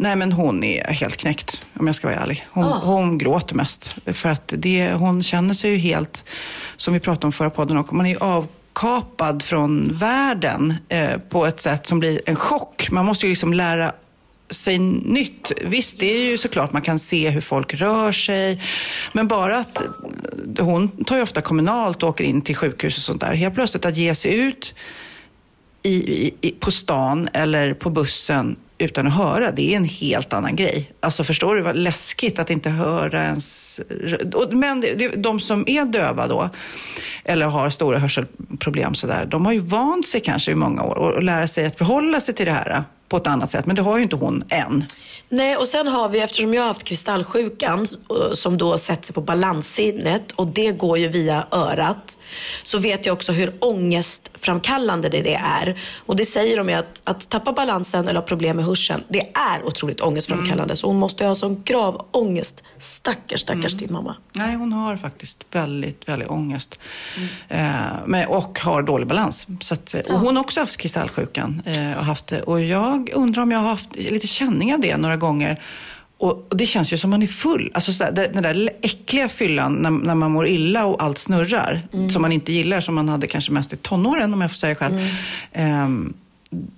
[0.03, 2.47] Nej men hon är helt knäckt om jag ska vara ärlig.
[2.51, 2.79] Hon, Ah.
[2.85, 3.97] hon gråter mest.
[4.07, 6.25] För att det, hon känner sig ju helt,
[6.77, 11.47] som vi pratade om förra podden också, man är ju avkapad från världen eh, på
[11.47, 12.91] ett sätt som blir en chock.
[12.91, 13.93] Man måste ju liksom lära
[14.51, 15.53] sig nytt.
[15.65, 18.63] Visst, det är ju såklart man kan se hur folk rör sig.
[19.13, 19.83] Men bara att
[20.59, 23.35] hon tar ju ofta kommunalt och åker in till sjukhus och sånt där.
[23.35, 24.75] Helt plötsligt att ge sig ut
[25.83, 25.95] i,
[26.41, 30.93] i, på stan eller på bussen utan att höra, det är en helt annan grej.
[31.01, 33.81] Alltså förstår du vad läskigt att inte höra ens...
[34.51, 34.85] Men
[35.17, 36.51] de som är döva då,
[37.25, 41.13] eller har stora hörselproblem sådär, de har ju vant sig kanske i många år och,
[41.13, 43.67] och lära sig att förhålla sig till det här på ett annat sätt.
[43.67, 44.85] Men det har ju inte hon än.
[45.29, 49.15] Nej, och sen har vi, eftersom jag har haft kristallsjukan eh, som då sätter sig
[49.15, 52.19] på balanssinnet och det går ju via örat,
[52.63, 55.81] så vet jag också hur ångestframkallande det, det är.
[56.07, 59.29] Och det säger de ju att, att tappa balansen eller ha problem med hörseln, det
[59.35, 60.77] är otroligt ångestframkallande.
[60.77, 62.65] Så hon måste ju ha sån grav ångest.
[62.79, 64.17] Stackars, stackars din mamma.
[64.33, 66.81] Nej, hon har faktiskt väldigt, väldigt ångest.
[67.49, 67.73] Eh,
[68.07, 69.47] men, och har dålig balans.
[69.61, 71.63] Så att, och hon har också haft kristallsjukan.
[71.65, 75.17] Eh, och, haft och jag undrar om jag har haft lite känning av det några
[75.17, 75.63] gånger.
[76.19, 77.71] Och, och det känns ju som man är full.
[77.75, 81.89] Alltså så där, den där äckliga fyllan när, när man mår illa och allt snurrar.
[82.11, 84.75] Som man inte gillar, som man hade kanske mest i tonåren om jag får säga
[84.75, 85.09] själv.
[85.53, 86.15] Ehm,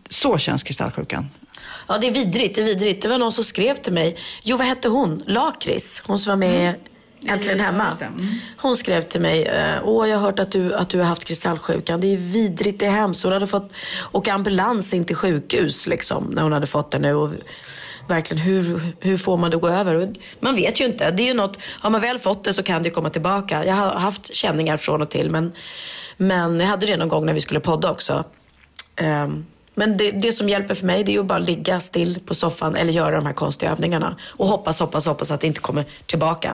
[0.08, 1.26] så känns kristallsjukan.
[1.88, 2.54] Ja, det är vidrigt.
[2.54, 3.02] Det är vidrigt.
[3.02, 4.16] Det var någon som skrev till mig.
[4.44, 5.22] Jo, vad hette hon?
[5.26, 6.02] Lakris.
[6.06, 6.74] Hon som var med
[7.26, 7.96] Äntligen hemma.
[8.00, 8.26] Mm.
[8.56, 9.42] Hon skrev till mig.
[9.44, 12.00] eh, Åh, jag har hört att du, att du har haft kristallsjukan.
[12.00, 13.22] Det är vidrigt, det är hemskt.
[13.24, 13.72] Hon hade fått
[14.12, 17.14] åka ambulans in till sjukhus liksom, när hon hade fått det nu.
[17.14, 17.30] Och
[18.08, 20.12] verkligen, hur, hur får man det att gå över?
[20.40, 21.10] Man vet ju inte.
[21.10, 23.64] Det är ju något, har man väl fått det så kan det komma tillbaka.
[23.64, 25.30] Jag har haft känningar från och till.
[25.30, 25.52] Men,
[26.16, 28.24] men jag hade det någon gång när vi skulle podda också.
[28.96, 32.34] Ehm, Men det, det som hjälper för mig det är att bara ligga still på
[32.34, 34.16] soffan eller göra de här konstiga övningarna.
[34.36, 36.53] Och hoppas, hoppas, hoppas att det inte kommer tillbaka.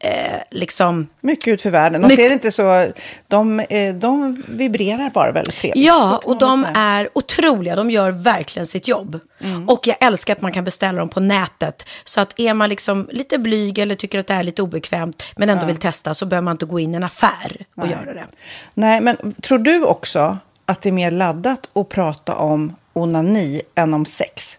[0.00, 2.00] eh, liksom Mycket ut för världen.
[2.00, 2.92] De Mycket- ser inte så...
[3.28, 5.86] De, eh, de vibrerar bara väldigt trevligt.
[5.86, 6.72] Ja, och de säga.
[6.76, 7.76] är otroliga.
[7.76, 9.20] De gör verkligen sitt jobb.
[9.40, 9.68] Mm.
[9.68, 11.88] Och jag älskar att man kan beställa dem på nätet.
[12.04, 15.50] Så att är man liksom lite blyg eller tycker att det är lite obekvämt men
[15.50, 18.24] ändå vill testa så behöver man inte gå in i en affär och göra det.
[18.74, 23.94] Nej, men tror du också att det är mer laddat att prata om onani än
[23.94, 24.58] om sex?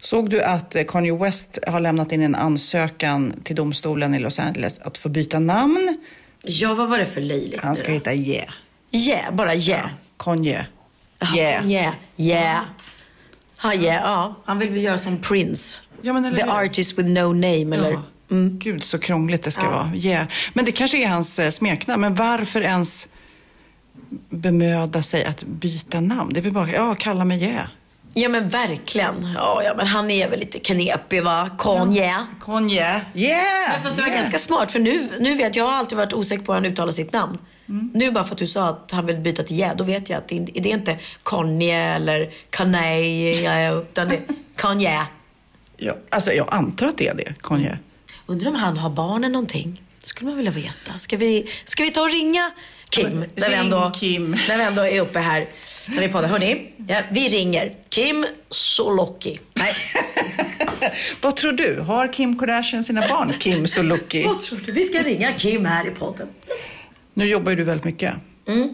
[0.00, 4.38] Såg du att eh, Kanye West har lämnat in en ansökan till domstolen i Los
[4.38, 5.98] Angeles att få byta namn?
[6.42, 7.60] Ja, vad var det för löjligt?
[7.60, 7.94] Han ska då?
[7.94, 8.48] heta Yeah.
[8.90, 9.88] Yeah, bara yeah.
[10.18, 10.66] Kanye.
[11.18, 11.70] Jaha, Yeah.
[11.70, 12.64] Yeah, yeah.
[13.56, 14.34] Ha, yeah, ja.
[14.44, 15.74] Han vill väl göra som Prince.
[16.02, 17.90] Ja, men The artist with no name, eller?
[17.90, 18.02] Ja.
[18.58, 19.92] Gud, så krångligt det ska vara.
[19.94, 20.26] Yeah.
[20.52, 22.00] Men det kanske är hans eh, smeknamn.
[22.00, 23.06] Men varför ens
[24.28, 26.32] bemöda sig att byta namn?
[26.32, 27.66] Det är väl bara, ja, kalla mig Yeah.
[28.14, 29.32] Ja, men verkligen.
[29.34, 31.50] Ja, ja, men han är väl lite knepig, va?
[31.58, 32.16] Kanye.
[32.44, 33.00] Kanye.
[33.14, 33.72] Yeah!
[33.72, 36.12] Men fast det var ganska smart, för nu, nu vet jag, jag har alltid varit
[36.12, 37.38] osäker på hur han uttalar sitt namn.
[37.94, 40.18] Nu bara för att du sa att han vill byta till yeah, då vet jag
[40.18, 44.22] att det, är- inte Kanye eller Kanye, utan det är
[44.56, 45.06] Kanye.
[45.76, 47.78] Ja, alltså, jag antar att det är det, Kanye.
[48.26, 49.82] Undrar om han har barn eller någonting?
[50.00, 50.98] Det skulle man vilja veta.
[50.98, 52.50] Ska vi, ska vi ta och ringa
[52.90, 53.24] Kim?
[53.34, 54.36] när, vi ändå, Kim.
[54.48, 55.48] när vi ändå är uppe här.
[55.86, 56.28] När vi poddar.
[56.28, 59.40] Hörni, ja, vi ringer Kim Solocki.
[59.54, 59.74] Nej,
[61.20, 61.80] Vad tror du?
[61.80, 63.34] Har Kim Kardashian sina barn?
[63.38, 64.22] Kim Sulocki.
[64.26, 64.72] vad tror du?
[64.72, 66.28] Vi ska ringa Kim här i podden.
[67.14, 68.14] Nu jobbar ju du väldigt mycket.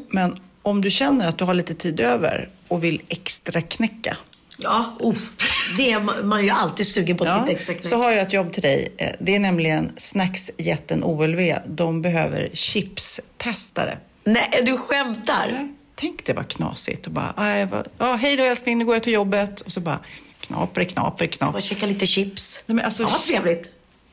[0.08, 4.16] Men om du känner att du har lite tid över och vill extra knäcka.
[4.57, 5.30] Ja, uff.
[5.76, 7.86] det är man man är ju alltid sugen på ett Ja, litet extra knäck.
[7.86, 8.88] så har jag ett jobb till dig.
[8.96, 11.54] Eh, Det är nämligen snacksjätten OLV.
[11.66, 13.98] De behöver chipstestare.
[14.24, 15.68] Nej, du skämtar?
[15.94, 19.02] Tänk det var knasigt och bara, "Ah, bara ja, hej då älskling, nu går jag
[19.02, 19.61] till jobbet.
[19.61, 20.00] Och så bara,
[20.40, 21.61] knaper, knaper, Bara knaper.
[21.61, 22.61] käka lite chips.
[22.66, 23.70] Nej, men alltså, Fan vad trevligt.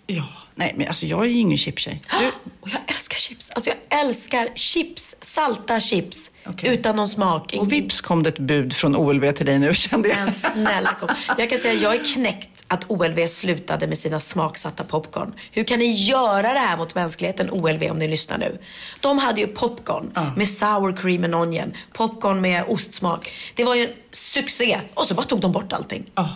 [0.08, 2.02] Ja, nej men alltså jag är ju ingen chiptjej.
[2.20, 2.28] Du,
[2.60, 3.50] Och jag älskar chips.
[3.50, 5.16] Alltså jag älskar chips.
[5.22, 6.30] Salta chips.
[6.46, 6.74] Okej.
[6.74, 7.54] Utan någon smak.
[7.60, 10.18] och vips kom det ett bud från OLV till dig nu kände jag.
[10.18, 11.10] Men snälla kom.
[11.38, 15.34] Jag kan säga jag är knäckt att OLV slutade med sina smaksatta popcorn.
[15.52, 18.58] Hur kan ni göra det här mot mänskligheten, OLV, om ni lyssnar nu?
[19.00, 23.34] De hade ju popcorn med sour cream and onion, popcorn med ostsmak.
[23.56, 24.80] Det var ju en succé.
[24.94, 26.04] Och så bara tog de bort allting.
[26.16, 26.30] Ja.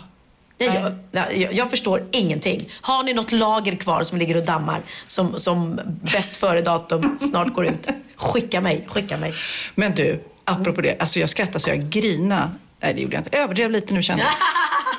[0.58, 2.70] Jag, jag, jag, förstår ingenting.
[2.82, 5.80] Har ni något lager kvar som ligger och dammar, som, som
[6.14, 7.88] bäst före-datum snart går ut?
[8.16, 9.34] Skicka mig, skicka mig.
[9.76, 12.52] Men du, apropå det, alltså jag skrattade så jag grina.
[12.80, 13.38] Nej, det gjorde jag inte.
[13.38, 14.34] Överdrev lite nu kände jag.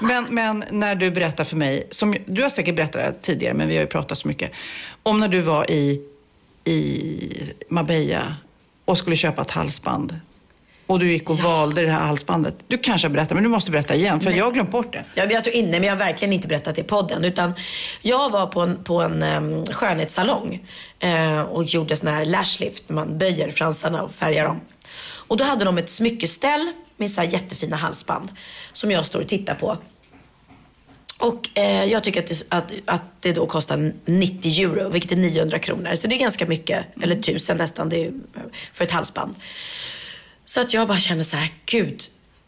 [0.00, 3.68] Men, men när du berättar för mig, som, du har säkert berättat det tidigare, men
[3.68, 4.52] vi har ju pratat så mycket,
[5.02, 6.02] om när du var i,
[6.64, 8.36] i Marbella
[8.84, 10.20] och skulle köpa ett halsband.
[10.88, 12.54] Och du gick och valde det här halsbandet.
[12.66, 15.04] Du kanske har berättat, men du måste berätta igen, för jag har glömt bort det.
[15.14, 17.24] Jag, jag tror inne, men jag har verkligen inte berättat det i podden.
[17.24, 17.52] Utan
[18.02, 20.66] jag var på en, på en um, skönhetssalong
[21.00, 22.88] eh, och gjorde sån här lashlift.
[22.88, 24.60] Man böjer fransarna och färgar dem.
[25.28, 28.32] Och då hade de ett smyckeställ med så jättefina halsband
[28.72, 29.78] som jag står och tittar på.
[31.18, 35.16] Och eh, jag tycker att det, att, att det då kostar 90 euro, vilket är
[35.16, 35.94] 900 kronor.
[35.94, 39.34] Så det är ganska mycket, eller 1000 nästan, det är, eh, för ett halsband.
[40.48, 42.02] Så att jag bara kände så här, gud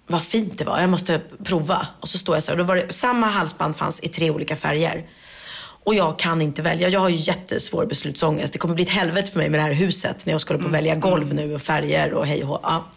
[0.06, 1.86] vad fint det var, jag måste prova.
[2.00, 4.30] Och så står jag så här, och då var det, samma halsband fanns i tre
[4.30, 5.06] olika färger.
[5.84, 8.52] Och jag kan inte välja, jag har ju jättesvår beslutsångest.
[8.52, 10.64] Det kommer bli ett helvete för mig med det här huset när jag ska på
[10.64, 12.60] och välja golv nu och färger och hej och hå.
[12.62, 12.90] ja.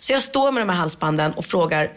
[0.00, 1.92] Så jag står med de här halsbanden och frågar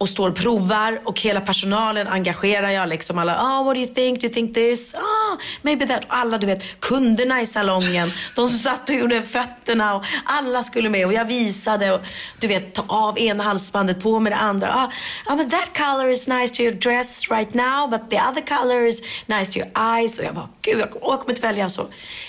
[0.00, 3.94] och står och provar och hela personalen engagerar jag liksom alla, ah what do you
[3.94, 4.94] think, do you think this?
[4.94, 6.04] Ah ah, maybe that.
[6.08, 10.88] Alla du vet, kunderna i salongen, de som satt och gjorde fötterna och alla skulle
[10.88, 12.00] med och jag visade och
[12.38, 14.74] du vet, ta av ena halsbandet, på med det andra.
[14.74, 14.90] Ah,
[15.26, 18.86] ah, but that color is nice to your dress right now but the other color
[18.86, 20.18] is nice to your eyes.
[20.18, 21.86] Och jag bara, gud jag kommer inte välja så.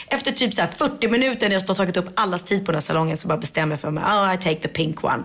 [0.07, 2.75] Efter typ så här 40 minuter när jag och tagit upp allas tid på den
[2.75, 5.23] här salongen så bara bestämmer jag för mig, oh I take the pink one.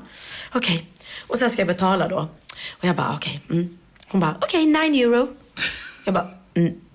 [0.52, 0.95] Okej, okay.
[1.26, 2.28] Och sen ska jag betala då.
[2.70, 3.40] Och jag bara, okej.
[3.44, 3.78] Okay, mm.
[4.08, 5.28] Hon bara, okej, okay, 9 euro.
[6.04, 6.28] Jag bara,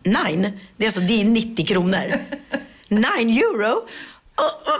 [0.03, 0.59] nine?
[0.77, 2.13] Det är alltså, det är 90 kronor.
[2.87, 3.87] 9 euro?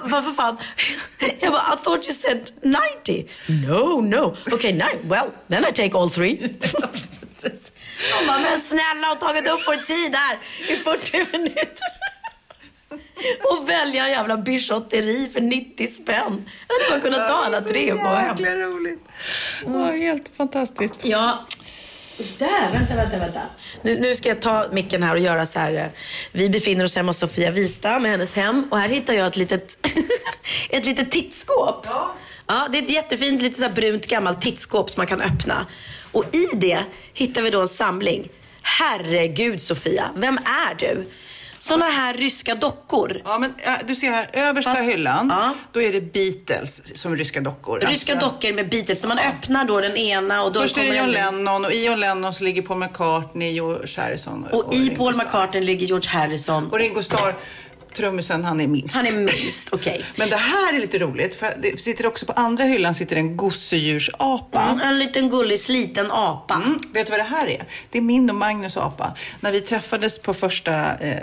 [0.04, 0.58] Vad för fan?
[1.40, 2.52] Jag bara, I thought you said
[3.06, 3.28] 90.
[3.48, 4.38] No, no.
[4.52, 5.00] Okay, nine.
[5.04, 6.38] Well, then I take all three.
[8.18, 10.38] Hon bara, men snälla, har tagit upp vår tid här
[10.70, 11.88] i 40 minuter.
[13.44, 16.50] Och välja en jävla bichotteri för 90 spänn.
[16.68, 18.38] Jag hade bara kunnat ta alla tre och gå hem.
[18.38, 19.00] Jäkla roligt.
[19.66, 20.02] Mm.
[20.02, 21.06] helt fantastiskt.
[21.06, 21.46] Ja,
[22.38, 23.42] där, vänta, vänta, vänta.
[23.82, 25.74] Nu, nu, ska jag ta micken här och göra så här.
[25.74, 25.86] Eh,
[26.32, 29.38] vi befinner oss hemma hos Sofia Wista med hennes hem och här hittar jag ett
[29.38, 29.78] litet,
[30.70, 31.86] ett litet tittskåp.
[31.86, 32.16] Ja.
[32.48, 32.68] ja.
[32.72, 35.68] Det är ett jättefint lite så brunt gammalt tittskåp som man kan öppna.
[36.12, 38.30] Och i det hittar vi då en samling.
[38.62, 41.06] Herregud Sofia, vem är du?
[41.62, 43.22] Såna här ryska dockor.
[43.26, 45.54] Ja, men ja, du ser här, översta Fast, hyllan, ja.
[45.72, 47.80] då är det Beatles som ryska dockor.
[47.80, 49.02] Ryska alltså, dockor med Beatles.
[49.02, 51.86] Så man öppnar då den ena och då Först är det John Lennon och i
[51.86, 54.48] John Lennon så ligger Paul McCartney, George Harrison.
[54.52, 56.72] Och, och i Paul McCartney ligger George Harrison.
[56.72, 57.36] Och Ringo Starr
[57.94, 58.96] trummisen, han är minst.
[58.96, 59.94] Han är minst, okej.
[59.94, 60.04] Okay.
[60.16, 63.38] Men det här är lite roligt, för det sitter också på andra hyllan sitter en
[63.38, 64.62] gosedjursapa.
[64.62, 66.54] Mm, en liten gullig sliten apa.
[66.54, 66.80] Mm.
[66.94, 67.66] Vet du vad det här är?
[67.90, 69.16] Det är min och Magnus apa.
[69.40, 71.18] När vi träffades på första, eh,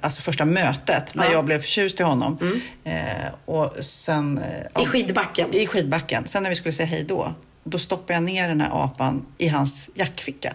[0.00, 1.32] alltså första mötet, när ja.
[1.32, 2.38] jag blev förtjust i honom.
[2.40, 2.60] Mm.
[2.84, 4.38] Eh, och sen...
[4.38, 5.54] Eh, I skidbacken?
[5.54, 6.26] I skidbacken.
[6.26, 9.48] Sen när vi skulle säga hej då, då stoppade jag ner den här apan i
[9.48, 10.54] hans jackficka.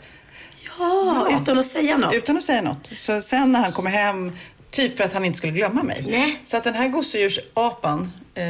[0.80, 2.14] Ja, ja, utan att säga något?
[2.14, 2.90] Utan att säga något.
[2.98, 4.32] Så sen när han kommer hem
[4.74, 6.06] Typ för att han inte skulle glömma mig.
[6.10, 6.42] Nej.
[6.46, 8.44] Så att den här gosedjursapan eh,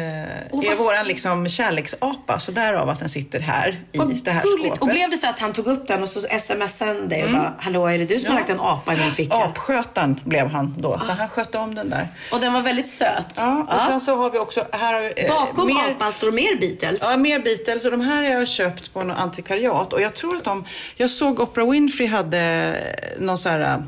[0.52, 2.40] oh, är våran liksom kärleksapa.
[2.40, 4.66] Så därav att den sitter här i det här gulligt.
[4.66, 4.82] skåpet.
[4.82, 7.30] Och blev det så att han tog upp den och så smsade han dig och
[7.30, 7.42] mm.
[7.42, 8.32] bara, hallå är det du som ja.
[8.32, 9.36] har lagt en apa i min ficka?
[9.36, 11.00] Apskötaren blev han då.
[11.00, 11.14] Så ah.
[11.14, 12.08] han skötte om den där.
[12.32, 13.34] Och den var väldigt söt.
[13.36, 13.88] Ja, och ah.
[13.88, 17.02] sen så har vi också, här har eh, Bakom mer, apan står mer Beatles.
[17.02, 17.86] Ja, mer Beatles.
[17.86, 19.94] Och de här har jag köpt på något antikvariat.
[19.94, 20.66] Och jag tror att de,
[20.96, 22.76] jag såg Oprah Winfrey hade
[23.20, 23.84] någon så här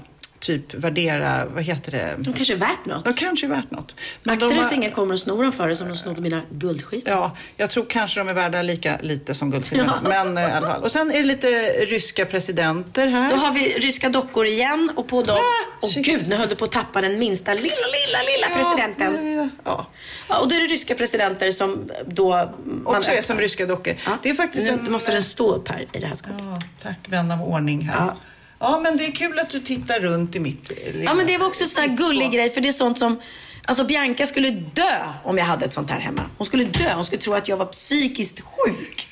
[0.46, 2.16] typ värdera, vad heter det?
[2.18, 3.04] De kanske är värt något.
[3.04, 3.96] De kanske är värt något.
[4.24, 6.42] Men Akta dig så ingen kommer och snor dem för dig som de snodde mina
[6.50, 7.10] guldskivor.
[7.10, 10.00] Ja, jag tror kanske de är värda lika lite som guldskivorna.
[10.04, 10.10] Ja.
[10.10, 10.84] Men eh, i alla fall.
[10.84, 11.48] Och sen är det lite
[11.86, 13.30] ryska presidenter här.
[13.30, 15.38] Då har vi ryska dockor igen och på dem...
[15.82, 18.56] Åh oh, gud, nu höll du på att tappa den minsta lilla, lilla, lilla ja,
[18.56, 19.34] presidenten.
[19.34, 19.88] Ja, ja.
[20.28, 20.40] ja.
[20.40, 22.52] Och då är det ryska presidenter som då...
[22.66, 23.94] Man Också är som ryska dockor.
[24.06, 24.12] Ja.
[24.24, 24.92] Det är faktiskt nu en...
[24.92, 26.38] måste den stå upp här i det här skåpet.
[26.40, 28.14] Ja, tack, vän av ordning här.
[28.60, 28.80] Ja.
[28.80, 31.48] Men det är kul att du tittar runt i mitt lilla Ja, men det var
[31.48, 33.20] också en sån här gullig grej, för det är sånt som
[33.68, 36.22] Alltså Bianca skulle dö om jag hade ett sånt här hemma.
[36.38, 36.94] Hon skulle dö.
[36.94, 39.10] Hon skulle tro att jag var psykiskt sjuk.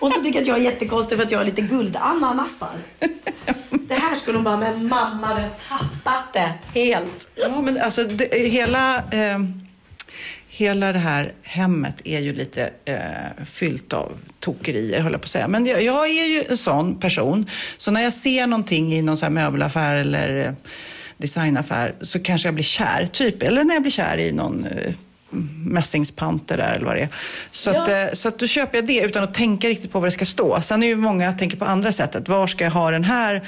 [0.00, 2.76] Och så tycker att jag är jättekonstig för att jag har lite guldananasar.
[3.70, 7.28] Det här skulle hon bara, men mamma du har tappat det helt.
[7.34, 8.96] Ja, men alltså det, hela...
[8.96, 9.38] Eh
[10.58, 15.30] hela det här hemmet är ju lite eh, fyllt av tokerier, höll jag på att
[15.30, 15.48] säga.
[15.48, 17.50] Men jag, jag, är ju en sån person.
[17.76, 20.52] Så när jag ser någonting i någon så möbelaffär eller eh,
[21.16, 23.42] designaffär så kanske jag blir kär, typ.
[23.42, 24.92] Eller när jag blir kär i någon eh,
[25.64, 27.08] mässingspanter där eller vad det är.
[27.50, 27.82] Så, ja.
[27.82, 30.12] att, eh, så att då köper jag det utan att tänka riktigt på vad det
[30.12, 30.60] ska stå.
[30.60, 32.28] Sen är ju många tänker på andra sättet.
[32.28, 33.42] Var ska jag ha den här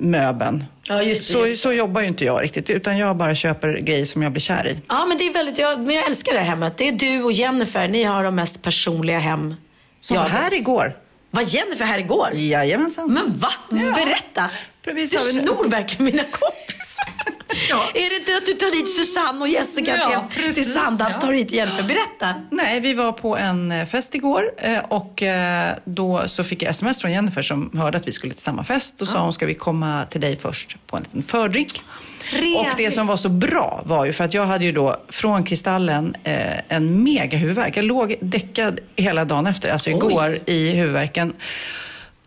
[0.00, 0.64] möbeln.
[0.82, 3.78] Ja, just det, så, just så jobbar ju inte jag riktigt, utan jag bara köper
[3.78, 4.80] grejer som jag blir kär i.
[4.88, 6.76] Ja, men det är väldigt, jag, men jag älskar det här hemmet.
[6.76, 9.54] Det är du och Jennifer, ni har de mest personliga hem
[10.00, 10.96] Som var här igår.
[11.30, 12.30] Var Jennifer här igår?
[12.34, 13.12] Jajamensan.
[13.12, 13.52] Men va?
[13.70, 13.76] Ja.
[13.76, 14.50] Berätta.
[14.84, 17.34] Precis, du snor verkligen mina kompisar.
[17.68, 17.90] Ja.
[17.94, 21.14] Är det inte att du tar hit Susanne och Jessica ja, till, till Sandhamn?
[21.14, 21.20] Ja.
[21.20, 21.82] Tar hit Jennifer?
[21.82, 22.34] Berätta.
[22.50, 26.70] Nej, vi var på en eh, fest igår eh, och eh, då så fick jag
[26.70, 29.02] sms från Jennifer som hörde att vi skulle till samma fest.
[29.02, 31.82] Och sa hon, ska vi komma till dig först på en liten fördrink?
[32.20, 32.58] Trevligt.
[32.58, 35.44] Och det som var så bra var ju för att jag hade ju då från
[35.44, 37.76] Kristallen eh, en mega huvudvärk.
[37.76, 40.54] Jag låg däckad hela dagen efter, alltså igår Oj.
[40.54, 41.32] i huvudvärken.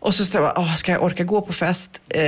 [0.02, 2.00] Och så sa jag, ska jag orka gå på fest?
[2.08, 2.22] Eh,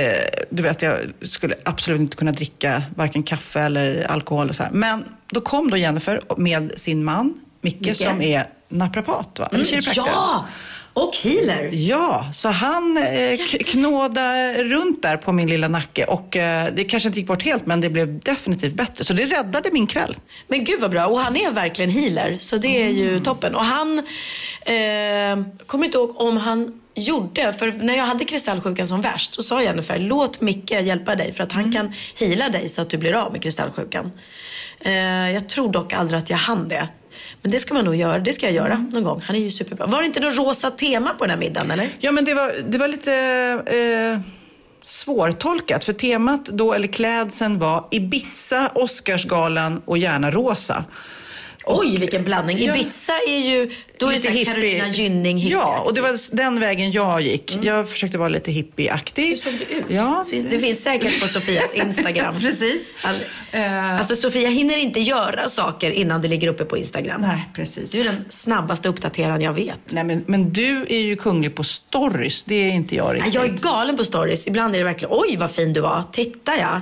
[0.49, 4.71] du vet, jag skulle absolut inte kunna dricka varken kaffe eller alkohol och så här.
[4.71, 7.97] Men då kom då Jennifer med sin man, Micke, Micke.
[7.97, 9.49] som är naprapat, va?
[9.51, 9.65] Mm,
[9.95, 10.45] ja!
[10.93, 11.69] Och healer.
[11.73, 17.09] Ja, så han eh, knådade runt där på min lilla nacke och eh, det kanske
[17.09, 19.03] inte gick bort helt men det blev definitivt bättre.
[19.03, 20.17] Så det räddade min kväll.
[20.47, 21.05] Men gud vad bra.
[21.05, 23.23] Och han är verkligen healer så det är ju mm.
[23.23, 23.55] toppen.
[23.55, 23.97] Och han,
[24.65, 29.43] eh, kommer inte ihåg om han gjorde, för när jag hade kristallsjukan som värst, så
[29.43, 32.97] sa Jennifer, låt Micke hjälpa dig för att han kan hila dig så att du
[32.97, 34.11] blir av med kristallsjukan.
[34.79, 36.87] Eh, jag tror dock aldrig att jag hann det.
[37.41, 39.21] Men det ska man nog göra, det ska jag göra någon gång.
[39.25, 39.87] Han är ju superbra.
[39.87, 41.89] Var det inte något rosa tema på den här middagen eller?
[41.99, 43.13] Ja, men det var, det var lite
[43.65, 44.19] eh,
[44.85, 45.83] svårtolkat.
[45.83, 50.85] För temat då, eller klädseln var Ibiza, Oscarsgalan och gärna rosa.
[51.65, 52.57] Oj, vilken blandning.
[52.63, 52.75] Ja.
[52.75, 55.57] Ibiza är ju, då är det Carolina Gynning hippie.
[55.57, 57.57] Ja, och det var den vägen jag gick.
[57.61, 59.29] Jag försökte vara lite hippieaktig.
[59.29, 59.85] Hur såg det ut?
[59.87, 60.25] Ja.
[60.49, 62.35] Det finns säkert på Sofias Instagram.
[62.41, 62.89] Precis.
[63.01, 63.15] All,
[63.55, 63.97] Eh.
[63.97, 67.21] Alltså Sofia hinner inte göra saker innan det ligger uppe på Instagram.
[67.21, 67.91] Nej, precis.
[67.91, 69.79] Du är den snabbaste uppdateraren jag vet.
[69.89, 72.43] Nej, men, men du är ju kunglig på stories.
[72.43, 73.33] Det är inte jag riktigt.
[73.33, 74.47] Jag är galen på stories.
[74.47, 76.03] Ibland är det verkligen, oj vad fin du var.
[76.11, 76.81] Titta ja.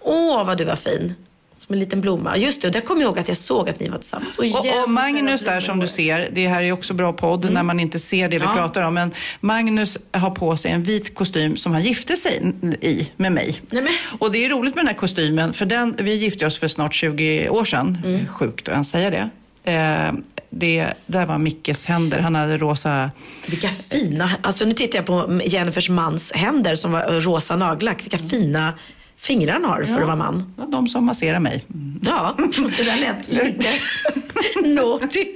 [0.00, 1.14] Åh vad du var fin.
[1.58, 2.36] Som en liten blomma.
[2.36, 4.38] Just det, och där kommer jag ihåg att jag såg att ni var tillsammans.
[4.38, 7.62] Och, Och, och Magnus där som du ser, det här är också bra podd när
[7.62, 8.52] man inte ser det vi Ja.
[8.52, 8.94] pratar om.
[8.94, 13.56] Men Magnus har på sig en vit kostym som han gifte sig i med mig.
[13.70, 13.92] Nej, men.
[14.18, 16.94] Och det är roligt med den här kostymen för den, vi gifte oss för snart
[16.94, 17.98] 20 år sedan.
[18.04, 18.26] Mm.
[18.26, 19.28] Sjukt att ens säga det.
[19.72, 20.12] Eh,
[20.50, 20.86] det.
[21.06, 22.18] Där var Mickes händer.
[22.18, 23.10] Han hade rosa...
[23.46, 28.02] Vilka fina, alltså nu tittar jag på Jennifers mans händer som var rosa nagellack.
[28.04, 28.74] Vilka fina
[29.18, 30.54] fingrar han har för att vara man.
[30.56, 31.64] Var de som masserar mig.
[32.02, 32.34] Ja,
[32.76, 33.68] det där lät lite
[34.74, 35.26] naughty.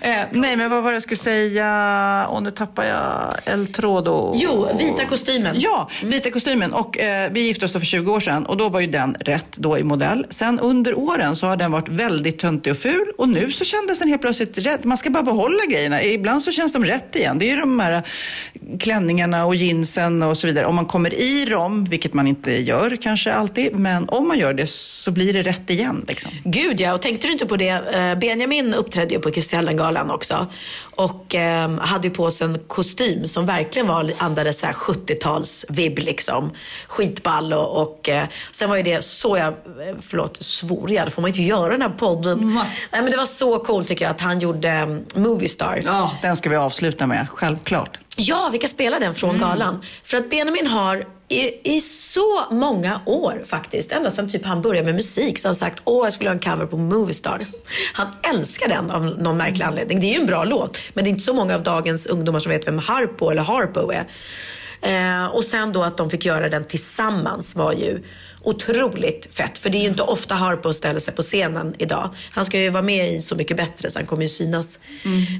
[0.00, 2.26] Eh, nej, men vad var det jag skulle säga?
[2.30, 4.32] Och nu tappar jag El Trodo.
[4.36, 5.56] Jo, vita kostymen.
[5.58, 6.72] Ja, vita kostymen.
[6.72, 9.16] Och eh, vi gifte oss då för 20 år sedan och då var ju den
[9.20, 10.26] rätt då i modell.
[10.30, 13.98] Sen under åren så har den varit väldigt töntig och ful och nu så kändes
[13.98, 14.84] den helt plötsligt rätt.
[14.84, 16.02] Man ska bara behålla grejerna.
[16.02, 17.38] Ibland så känns de rätt igen.
[17.38, 18.02] Det är ju de här
[18.80, 20.66] klänningarna och jeansen och så vidare.
[20.66, 24.54] Om man kommer i dem, vilket man inte gör kanske alltid, men om man gör
[24.54, 26.04] det så blir det rätt igen.
[26.08, 26.32] Liksom.
[26.44, 27.68] Gud ja, och tänkte du inte på det?
[27.68, 30.46] Eh, Benjamin uppträdde ju på Kristallengalan också.
[30.94, 35.98] Och eh, hade ju på sig en kostym som verkligen var, andades så här 70-tals-vibb
[35.98, 36.50] liksom.
[36.86, 41.06] Skitball och, och eh, sen var ju det så jag, eh, förlåt, svor jag?
[41.06, 42.54] Det får man inte göra den här podden.
[42.92, 45.80] Nej men det var så coolt tycker jag att han gjorde um, Movie Star.
[45.84, 47.98] Ja, den ska vi avsluta med, självklart.
[48.16, 49.82] Ja, vi kan spela den från galan.
[50.04, 54.86] För att Benjamin har i, i så många år faktiskt, ända sedan typ han började
[54.86, 57.46] med musik, så har han sagt åh jag skulle göra en cover på Movie Star.
[57.92, 60.00] Han älskar den av någon märklig anledning.
[60.00, 62.40] Det är ju en bra låt, men det är inte så många av dagens ungdomar
[62.40, 64.06] som vet vem Harpo eller Harpo är.
[64.80, 68.02] Eh, och sen då att de fick göra den tillsammans var ju
[68.46, 69.58] otroligt fett.
[69.58, 72.14] För det är ju inte ofta Harpo ställer sig på scenen idag.
[72.30, 74.78] Han ska ju vara med i Så mycket bättre så han kommer ju synas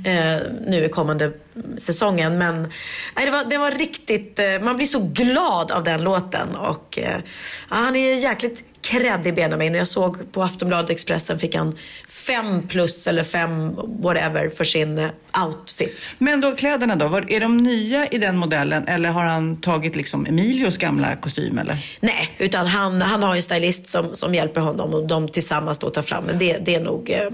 [0.05, 1.33] eh, nu i kommande
[1.79, 2.39] säsongen.
[2.39, 2.73] Men
[3.17, 6.57] nej, det, var, det var riktigt, eh, man blir så glad av den låten.
[6.57, 7.21] Och eh,
[7.69, 9.73] han är jäkligt kreddig Benjamin.
[9.75, 11.79] Och jag såg på Aftonbladet Expressen fick han
[12.09, 15.11] fem plus eller fem whatever för sin eh,
[15.47, 16.11] outfit.
[16.19, 19.97] Men då kläderna då, var, är de nya i den modellen eller har han tagit
[19.97, 21.79] liksom Emilios gamla kostym eller?
[22.01, 25.91] Nej, utan han, han har en stylist som, som hjälper honom och de tillsammans då
[25.91, 26.25] tar fram.
[26.25, 27.11] Men det, det är nog...
[27.11, 27.29] Eh,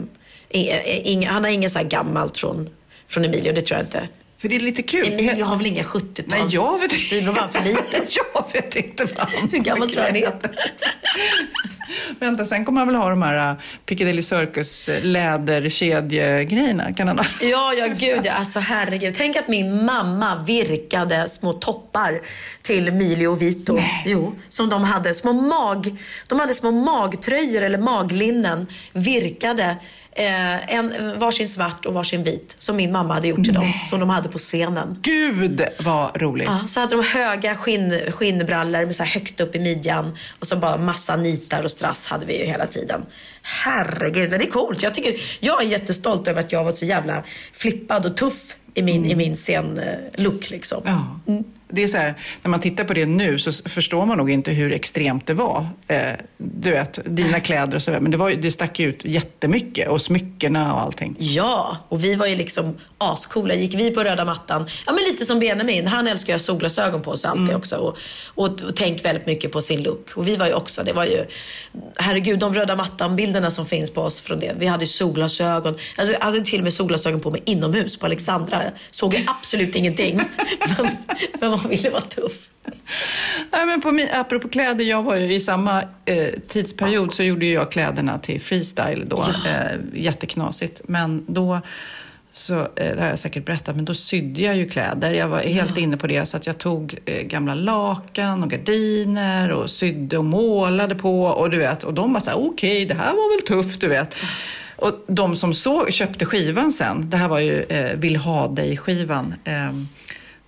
[0.49, 2.69] inga, inga, han har inget så här gammalt från,
[3.09, 4.09] från Emilio, det tror jag inte.
[4.43, 5.13] För det är lite kul.
[5.13, 6.27] Emilio har väl inga 70-tals...
[6.29, 8.07] Nej, jag vet kostym, då var han för liten.
[8.35, 10.33] jag vet inte vad Hur gammal tror han är?
[12.21, 16.93] Vänta, sen kommer han väl ha de här uh, Piccadilly Circus uh, läderkedjegrejerna.
[16.93, 17.25] Kan han ha?
[17.41, 18.33] Ja, ja gud ja.
[18.33, 19.15] Alltså herregud.
[19.17, 22.21] Tänk att min mamma virkade små toppar
[22.63, 23.79] till Emilio och Vito.
[24.07, 25.15] Jo, som de hade.
[25.15, 25.97] Små mag...
[26.29, 29.77] De hade små magtröjor eller maglinnen virkade.
[30.15, 33.73] Eh, en, varsin svart och varsin vit som min mamma hade gjort till dem.
[33.87, 34.99] Som de hade på scenen.
[35.03, 36.47] Gud vad roligt.
[36.47, 40.57] Ja, så hade de höga skinn, skinnbrallor med så högt upp i midjan och så
[40.57, 43.03] bara massa nitar och strass hade vi ju hela tiden.
[43.43, 44.83] Herregud, men det är coolt.
[44.83, 48.83] Jag, tycker, jag är jättestolt över att jag var så jävla flippad och tuff i
[48.83, 50.83] min, i min scen-look liksom.
[50.85, 51.35] Ja.
[51.73, 54.51] Det är så här, när man tittar på det nu så förstår man nog inte
[54.51, 55.67] hur extremt det var.
[55.89, 57.91] Eh, du vet, dina kläder och så.
[57.91, 61.17] Men det, var, det stack ut jättemycket och smyckena och allting.
[61.19, 63.55] Ja, och vi var ju liksom ascoola.
[63.55, 65.87] Gick vi på röda mattan, ja men lite som Benjamin.
[65.87, 67.77] Han älskar ju att ha solglasögon på sig alltid också.
[67.77, 70.11] Och, och, och tänk väldigt mycket på sin look.
[70.15, 71.25] Och vi var ju också, det var ju,
[71.97, 74.55] herregud de röda mattan-bilderna som finns på oss från det.
[74.59, 75.75] Vi hade ju solglasögon.
[75.97, 78.63] Alltså, jag hade till och med solglasögon på mig inomhus på Alexandra.
[78.65, 80.17] Jag såg ju absolut ingenting.
[80.79, 80.89] Men,
[81.41, 82.49] men man ville vara tuff.
[83.53, 87.47] Nej, men på min, apropå kläder, jag var ju i samma eh, tidsperiod så gjorde
[87.47, 89.21] jag kläderna till freestyle då.
[89.47, 90.81] Eh, jätteknasigt.
[90.89, 91.61] Men då,
[92.33, 95.13] så, eh, det har jag säkert berättat, men då sydde jag ju kläder.
[95.13, 99.53] Jag var helt inne på det så att jag tog eh, gamla lakan och gardiner
[99.53, 101.85] och sydde och målade på och du vet.
[101.85, 104.17] Och de var så här, okej, det här var väl tufft, du vet.
[104.77, 109.35] Och de som så, köpte skivan sen, det här var ju eh, Vill ha dig-skivan,
[109.45, 109.73] eh,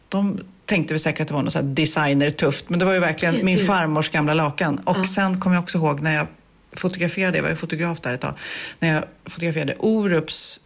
[0.09, 3.35] de tänkte väl säkert att det var något så designer-tufft, men det var ju verkligen
[3.35, 3.65] Det min du.
[3.65, 4.79] farmors gamla lakan.
[4.79, 5.05] Och Ja.
[5.05, 6.27] sen kommer jag också ihåg när jag
[6.73, 8.35] fotograferade, jag var ju fotograf där ett tag,
[8.81, 10.61] när jag fotograferade Orups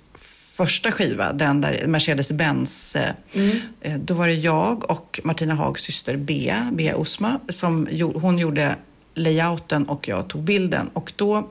[0.57, 3.57] första skiva, den där Mercedes-Benz, eh, Mm.
[3.81, 8.75] eh, då var det jag och Martina Hags syster Bea, Bea Osma, som hon gjorde
[9.15, 10.91] layouten och jag tog bilden.
[10.93, 11.49] Och då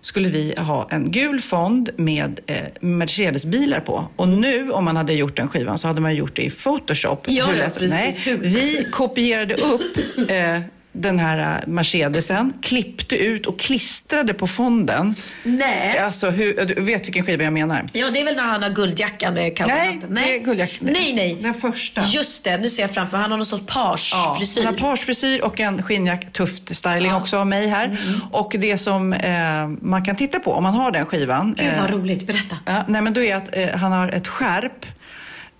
[0.00, 4.08] skulle vi ha en gul fond med eh, Mercedes-bilar på.
[4.16, 7.24] Och nu, om man hade gjort den skivan, så hade man gjort det i Photoshop.
[7.28, 8.26] Ja, Hur ja, precis.
[8.26, 9.96] Nej, vi kopierade upp
[10.28, 10.60] eh,
[10.92, 15.14] den här eh, Mercedesen, klippte ut och klistrade på fonden.
[15.42, 15.98] Nej.
[15.98, 17.82] Alltså, hur, du vet vilken skiva jag menar?
[17.92, 20.00] Ja, det är väl när han har guldjackan med cowboyhatten.
[20.08, 21.38] Nej, det är guldjack- Nej, nej.
[21.42, 22.02] Den första.
[22.04, 24.64] Just det, nu ser jag framför Han har någon sorts pagefrisyr.
[24.64, 27.84] Han har pagefrisyr och en skinnjack, tufft styling också av mig här.
[27.84, 31.54] Mm, Och det som eh, man kan titta på om man har den skivan.
[31.58, 32.56] Gud vad eh, roligt, berätta.
[32.66, 34.86] Ja, nej men då är att eh, han har ett skärp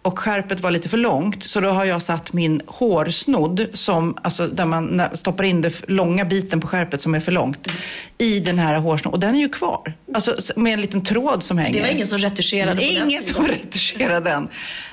[0.03, 4.46] och skärpet var lite för långt så då har jag satt min hårsnodd som, alltså
[4.46, 7.68] där man stoppar in den långa biten på skärpet som är för långt
[8.18, 9.92] i den här hårsnodden och den är ju kvar.
[10.14, 11.72] Alltså med en liten tråd som hänger.
[11.74, 13.34] Det var ingen som retuscherade på den Ingen tiden.
[13.34, 14.48] som retuscherade den.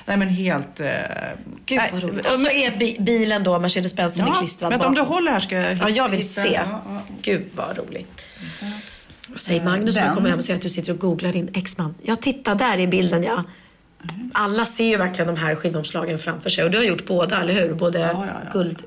[0.06, 0.80] Nej men helt...
[0.80, 0.88] Eh,
[1.66, 2.26] Gud vad roligt.
[2.26, 5.14] Och så är bi- bilen då, Mercedes-Benz är Ja, klistrad men om du bakom.
[5.14, 6.52] håller här ska jag Ja, jag vill hitta- se.
[6.52, 7.00] Ja, ja.
[7.22, 8.24] Gud vad roligt.
[9.28, 10.06] Vad säger Magnus när Den.
[10.08, 11.94] han kommer hem och ser att du sitter och googlar din exman?
[12.02, 13.44] Ja, titta där i bilden ja.
[14.32, 17.54] Alla ser ju verkligen de här skivomslagen framför sig och du har gjort båda, eller
[17.54, 17.74] hur?
[17.74, 18.50] Både Ja, ja, ja.
[18.52, 18.82] guld,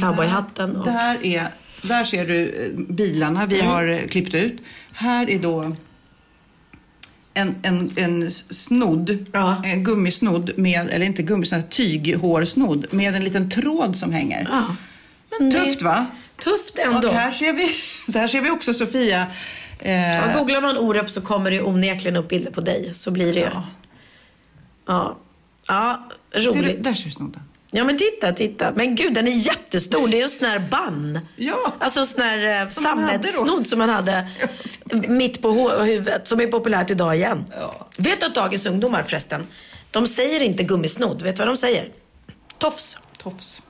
[0.00, 0.84] cowboyhatten och...
[0.86, 1.48] Där, är,
[1.82, 4.60] där ser du eh, bilarna vi har eh, klippt ut.
[4.92, 5.72] Här är då
[7.34, 9.62] en, en, en snodd, Ja.
[9.64, 14.46] en gummisnodd med, eller inte gummisnodd, tyghårsnodd med en liten tråd som hänger.
[14.50, 14.76] Ja.
[15.38, 16.06] Det- Tufft va?
[16.44, 17.08] Tufft ändå.
[17.08, 17.68] Och här ser vi,
[18.12, 19.26] där ser vi också Sofia.
[19.78, 22.90] Eh, Ja, googlar man Orup så kommer det onekligen upp bilder på dig.
[22.94, 23.46] Så blir det ju.
[23.46, 23.64] Ja.
[24.86, 25.16] Ja.
[25.68, 26.84] Ja, ser du, roligt.
[26.84, 27.42] där ser du snodden.
[27.70, 28.72] Ja men titta, titta.
[28.72, 30.08] Men gud den är jättestor.
[30.08, 31.18] Det är en sån här bann.
[31.36, 31.74] Ja.
[31.78, 34.28] Alltså en sån här eh, sammetsnodd som man hade
[35.08, 36.28] mitt på huvudet.
[36.28, 37.44] Som är populärt idag igen.
[37.50, 37.86] Ja.
[37.98, 39.46] Vet du att dagens ungdomar förresten,
[39.90, 41.22] de säger inte gummisnodd.
[41.22, 41.88] Vet du vad de säger?
[42.58, 42.96] Tofs.
[43.22, 43.62] Tofs.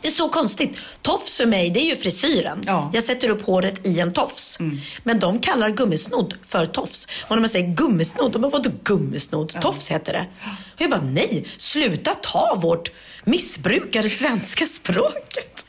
[0.00, 0.78] Det är så konstigt.
[1.02, 2.62] Tofs för mig, det är ju frisyren.
[2.66, 2.78] Ja.
[2.78, 2.90] Mm.
[2.92, 4.58] Jag sätter upp håret i en tofs.
[5.02, 7.08] Men de kallar gummisnodd för tofs.
[7.22, 9.60] Och när man säger gummisnodd, de bara vadå gummisnodd?
[9.60, 10.26] Tofs heter det.
[10.74, 12.92] Och jag bara nej, sluta ta vårt
[13.24, 15.64] missbrukade svenska språket.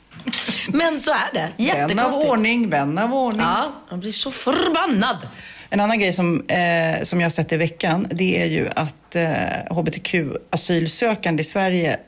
[0.68, 1.39] Men så är det.
[1.39, 1.51] Vän
[1.84, 2.30] av Jättekonstigt.
[2.30, 3.41] ordning, vän av ordning.
[3.41, 5.28] Ja, man blir så förbannad.
[5.70, 9.16] En annan grej som, eh, som jag har sett i veckan, det är ju att
[9.16, 9.24] eh,
[9.70, 11.99] hbtq-asylsökande i Sverige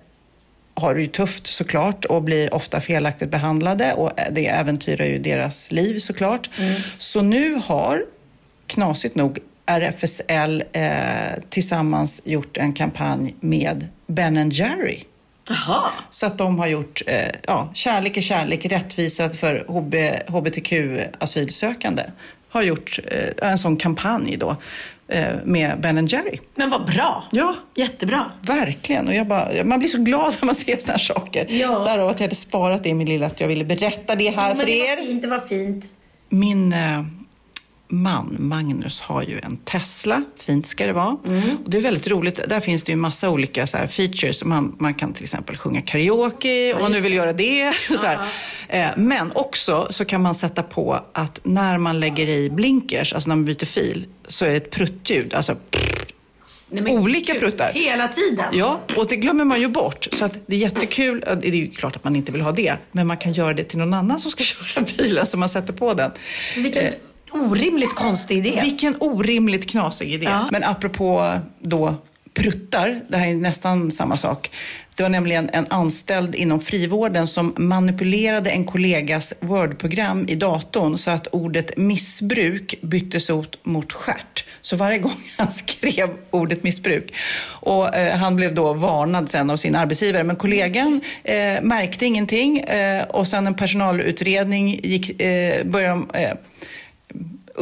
[0.82, 5.72] har det ju tufft såklart och blir ofta felaktigt behandlade och det äventyrar ju deras
[5.72, 6.50] liv såklart.
[6.98, 8.06] Så nu har,
[8.68, 10.84] knasigt nog, RFSL eh,
[11.50, 15.04] tillsammans gjort en kampanj med Ben Jerry.
[15.50, 15.92] Jaha.
[16.12, 19.96] Så att de har gjort eh, ja, Kärlek är kärlek, rättvisa för HB,
[20.28, 22.04] hbtq-asylsökande.
[22.50, 24.56] Har gjort eh, en sån kampanj då
[25.46, 26.40] med Ben Jerry.
[26.56, 27.24] Men vad bra.
[27.32, 28.32] Ja, Jättebra.
[28.42, 29.08] verkligen.
[29.08, 31.46] Och jag bara, man blir så glad när man ser såna här saker.
[31.50, 31.80] Ja.
[31.80, 34.56] Därav att jag hade sparat det i min lilla, att jag ville berätta det här
[34.56, 34.98] för er.
[35.06, 35.86] fint, det var fint.
[36.30, 37.04] Min eh,
[37.92, 40.24] man, Magnus, har ju en Tesla.
[40.38, 41.18] Fint ska det vara.
[41.64, 42.40] Och det är väldigt roligt.
[42.48, 44.44] Där finns det ju massa olika så här, features.
[44.44, 47.74] Man, man kan till exempel sjunga karaoke om man nu vill göra det.
[48.02, 48.28] Här.
[48.68, 53.30] Eh, men också så kan man sätta på att när man lägger i blinkers, alltså
[53.30, 55.34] när man byter fil, så är det ett pruttljud.
[55.34, 55.56] Alltså,
[56.74, 57.72] Nej, men Olika gud, pruttar.
[57.74, 58.46] Hela tiden.
[58.52, 60.08] Ja, och det glömmer man ju bort.
[60.12, 61.20] Så att det är jättekul.
[61.20, 62.76] Det är ju klart att man inte vill ha det.
[62.92, 65.74] Men man kan göra det till någon annan som ska köra bilen så man sätter
[65.74, 66.12] på den.
[66.56, 66.94] Vilken
[67.32, 68.60] orimligt konstig idé.
[68.64, 70.26] Vilken orimligt knasig idé.
[70.26, 70.48] Ja.
[70.52, 71.96] Men apropå då
[72.34, 74.52] pruttar, det här är nästan samma sak.
[74.96, 81.12] Det var nämligen en anställd inom frivården som manipulerade en kollegas Word-program i datorn så
[81.12, 84.46] att ordet missbruk byttes ut mot skärt.
[84.62, 87.14] Så varje gång han skrev ordet missbruk.
[87.44, 90.24] Och eh, han blev då varnad sen av sin arbetsgivare.
[90.24, 96.34] Men kollegan eh, märkte ingenting eh, och sen en personalutredning gick, eh, började de, eh,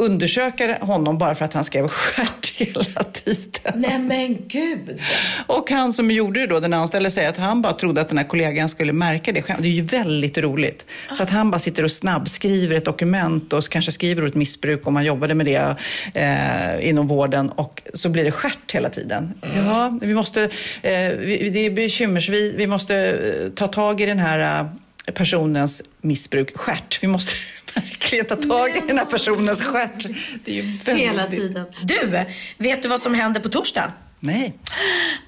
[0.00, 3.72] undersöka honom bara för att han skrev stjärt hela tiden.
[3.74, 5.00] Nej men gud.
[5.46, 8.18] Och han som gjorde det då, den anställde, säger att han bara trodde att den
[8.18, 9.44] här kollegan skulle märka det.
[9.46, 10.84] Det är ju väldigt roligt.
[11.16, 14.94] Så att han bara sitter och snabbskriver ett dokument och kanske skriver ordet missbruk om
[14.94, 15.76] man jobbade med det
[16.14, 19.34] eh, inom vården och så blir det stjärt hela tiden.
[19.56, 24.06] Ja, vi måste, eh, vi, det är bekymmer, så vi, måste eh, ta tag i
[24.06, 24.60] den här
[25.06, 26.98] eh, personens missbruk, stjärt.
[27.02, 27.32] Vi måste
[27.74, 30.06] verkligen ta tag i den här personens stjärt.
[30.44, 31.06] Det är ju väldigt...
[31.06, 31.66] Hela tiden.
[31.82, 32.24] Du,
[32.58, 33.92] vet du vad som händer på torsdag?
[34.20, 34.54] Nej.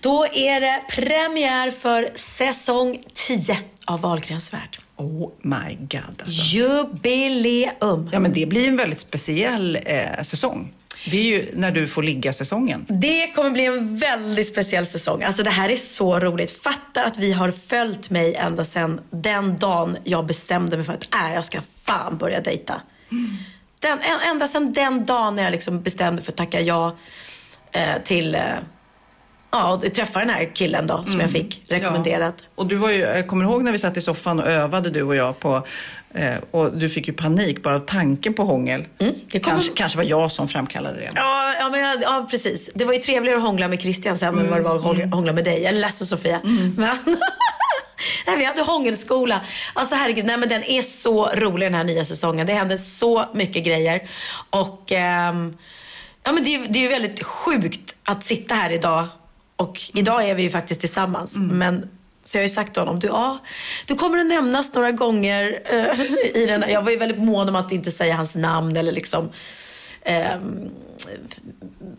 [0.01, 4.79] Då är det premiär för säsong 10 av Wahlgrens värld.
[4.97, 6.57] Oh my god alltså.
[6.57, 8.11] Jubileum.
[8.13, 10.73] Ja men det blir en väldigt speciell eh, säsong.
[11.11, 12.87] Det är ju när du får ligga säsongen.
[12.89, 15.23] Det kommer bli en väldigt speciell säsong.
[15.23, 16.63] Alltså det här är så roligt.
[16.63, 21.15] Fatta att vi har följt mig ända sedan den dagen jag bestämde mig för att
[21.15, 22.81] äh, jag ska fan börja dejta.
[23.81, 23.99] Den,
[24.31, 26.97] ända sedan den dagen när jag liksom bestämde för att tacka ja
[27.73, 28.41] eh, till eh,
[29.53, 32.35] Ja, och träffa den här killen då som jag fick rekommenderat.
[32.39, 32.47] Ja.
[32.55, 35.03] Och du var ju, jag kommer ihåg när vi satt i soffan och övade du
[35.03, 35.67] och jag på
[36.15, 38.85] eh, och du fick ju panik bara av tanken på hångel.
[38.99, 41.11] Mm, det kommer- kanske, kanske var jag som framkallade det.
[41.17, 42.71] Ja, ja, men, jag- ja, precis.
[42.75, 45.07] Det var ju trevligare att hångla med Christian sen än vad det var att hångla,
[45.07, 45.63] hångla med dig.
[45.63, 46.41] Jag är ledsen Sofia.
[46.77, 46.99] Men,
[48.27, 49.41] nej, vi hade hångelskola.
[49.75, 52.47] Alltså herregud, nej, men den är så rolig den här nya säsongen.
[52.47, 54.09] Det händer så mycket grejer.
[54.51, 55.57] Och ehm,
[56.25, 59.07] ja, men det är ju väldigt sjukt att sitta här idag.
[59.63, 61.37] Och idag är vi ju faktiskt tillsammans.
[61.37, 61.89] Men
[62.25, 63.39] så jag har ju sagt till honom, du, ja,
[63.87, 66.01] du kommer att nämnas några gånger eh,
[66.43, 66.71] i den här.
[66.71, 69.31] Jag var ju väldigt mån om att inte säga hans namn eller liksom
[70.03, 70.71] ehm,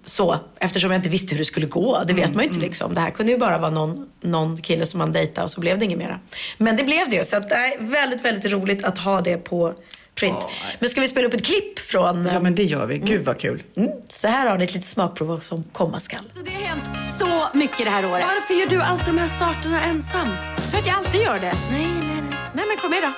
[0.05, 2.03] så, eftersom jag inte visste hur det skulle gå.
[2.07, 2.93] Det vet man ju inte liksom.
[2.93, 5.79] Det här kunde ju bara vara någon, någon kille som man dejtade och så blev
[5.79, 6.19] det inget mera.
[6.57, 7.23] Men det blev det ju.
[7.23, 9.73] Så att det är väldigt, väldigt roligt att ha det på
[10.15, 10.37] print.
[10.79, 12.29] Men ska vi spela upp ett klipp från...
[12.33, 12.97] Ja men det gör vi.
[12.97, 13.63] Gud vad kul.
[13.75, 16.23] Mm, så här har ni ett litet smakprov som komma skall.
[16.33, 18.25] Så det har hänt så mycket det här året.
[18.27, 20.27] Varför gör du alltid de här starterna ensam?
[20.71, 21.53] För att jag alltid gör det.
[21.71, 22.39] Nej, nej, nej.
[22.53, 23.11] Nej, men kom med då.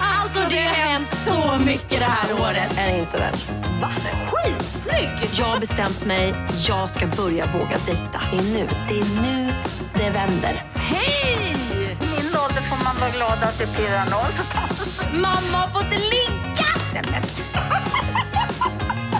[0.00, 2.78] Alltså, det har hänt så mycket det här året.
[2.78, 3.48] Är det inte världs?
[3.82, 3.90] Va?
[4.30, 5.30] Skitsnygg!
[5.38, 6.34] Jag har bestämt mig.
[6.68, 8.20] Jag ska börja våga dejta.
[8.32, 8.68] Det är nu.
[8.88, 9.52] Det är nu
[9.98, 10.64] det vänder.
[10.74, 11.56] Hej!
[12.00, 12.63] Min ålder
[12.94, 15.00] får man vara glad att det pirrar någonstans.
[15.12, 16.66] Mamma har fått ligga!
[16.94, 17.22] Nej, men.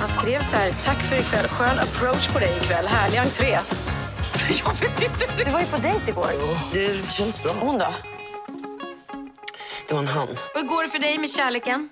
[0.00, 3.50] Han skrev så här, tack för ikväll, skön approach på dig ikväll, härlig entré.
[4.64, 5.44] Jag vet inte.
[5.44, 6.28] Du var ju på dejt igår.
[6.72, 7.52] Det känns bra.
[7.60, 7.86] Hon då?
[9.88, 10.28] Det var en han.
[10.54, 11.88] Hur går det för dig med kärleken?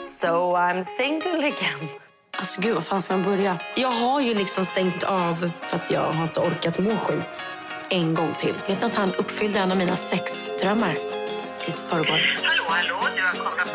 [0.00, 1.88] So I'm single again.
[2.36, 3.58] Alltså gud, vad fan ska man börja?
[3.76, 7.42] Jag har ju liksom stängt av för att jag har inte orkat må skit
[7.92, 8.54] en gång till.
[8.68, 10.96] Vet ni att han uppfyllde en av mina sexdrömmar
[11.68, 12.36] i förrgår?
[12.42, 13.66] Hallå, hallå, du har kommit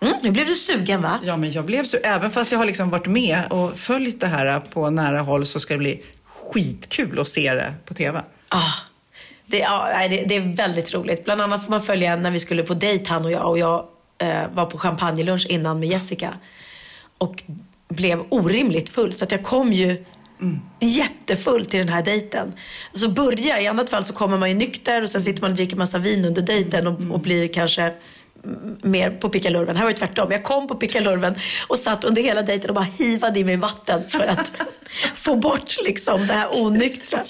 [0.00, 1.20] Mm, nu blev du sugen va?
[1.24, 4.26] Ja men jag blev så, även fast jag har liksom varit med och följt det
[4.26, 8.22] här på nära håll så ska det bli skitkul att se det på TV.
[8.48, 8.72] Ah,
[9.46, 11.24] det, ja, det, det är väldigt roligt.
[11.24, 13.86] Bland annat får man följa när vi skulle på dejt han och jag och jag
[14.18, 16.34] eh, var på champagnelunch innan med Jessica.
[17.18, 17.42] Och
[17.88, 20.04] blev orimligt full så att jag kom ju
[20.80, 22.52] jättefull till den här dejten.
[22.92, 25.56] Så börjar, i annat fall så kommer man ju nykter och sen sitter man och
[25.56, 27.82] dricker massa vin under dejten och, och blir kanske
[28.44, 29.76] mm, mer på pickalurven.
[29.76, 30.32] Här var det tvärtom.
[30.32, 31.34] Jag kom på pickalurven
[31.68, 34.52] och satt under hela dejten och bara hivade i mig vatten för att
[35.14, 37.22] få bort liksom det här onyktra.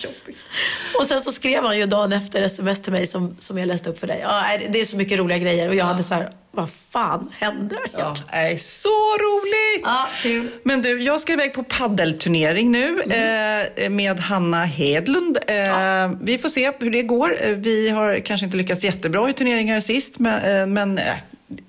[0.99, 3.91] Och sen så skrev han ju dagen efter sms till mig som, som jag läste
[3.91, 4.21] upp för dig.
[4.23, 7.77] Ja, det är så mycket roliga grejer och jag hade så här, vad fan hände?
[7.93, 8.89] Ja, är så
[9.19, 9.83] roligt!
[9.83, 10.51] Ja, kul.
[10.63, 15.39] Men du, jag ska iväg på paddelturnering nu eh, med Hanna Hedlund.
[15.47, 17.37] Eh, Vi får se hur det går.
[17.43, 21.01] Eh, Vi har kanske inte lyckats jättebra i turneringar sist, men, eh, men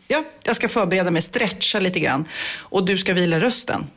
[0.08, 2.26] ja, jag ska förbereda mig, stretcha lite grann.
[2.58, 3.88] Och du ska vila rösten.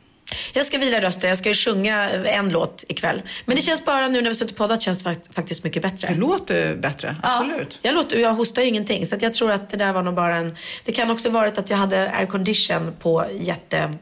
[0.53, 3.21] Jag ska vila rösten, jag ska ju sjunga en låt ikväll.
[3.45, 6.07] Men det känns bara nu när vi suttit och poddat känns fakt- faktiskt mycket bättre.
[6.07, 7.79] Det låter bättre, absolut.
[7.81, 9.05] Ja, jag, låter, jag hostar ju ingenting.
[9.05, 10.55] Så jag tror att det där var nog bara en...
[10.85, 13.93] Det kan också varit att jag hade aircondition på jätte...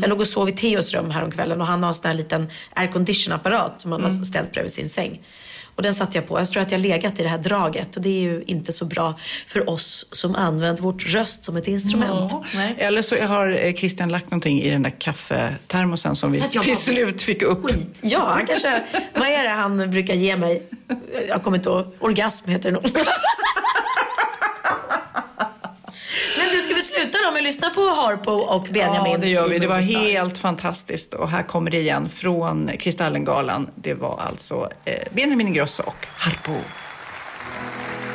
[0.00, 2.50] Jag låg och sov i Theos rum häromkvällen och han har en sån här liten
[2.74, 5.20] aircondition-apparat som han har ställt bredvid sin säng.
[5.80, 6.38] Och den satte jag på.
[6.38, 8.84] Jag tror att jag legat i det här draget och det är ju inte så
[8.84, 9.14] bra
[9.46, 12.32] för oss som använt vårt röst som ett instrument.
[12.54, 12.74] Nej.
[12.78, 17.22] Eller så har eh, Christian lagt någonting i den där kaffetermosen som vi till slut
[17.22, 17.58] fick upp.
[18.00, 18.82] Ja, han kanske...
[19.14, 20.68] Vad är det han brukar ge mig?
[21.28, 21.86] Jag kommer inte ihåg.
[21.98, 22.90] Orgasm heter det nog.
[26.38, 29.12] Men du, ska vi sluta då med att lyssna på Harpo och Benjamin?
[29.12, 29.58] Ja, det gör vi.
[29.58, 31.14] Det var helt fantastiskt.
[31.14, 33.70] Och här kommer det igen från Kristallengalan.
[33.74, 36.52] Det var alltså eh, Benjamin Ingrosso och Harpo.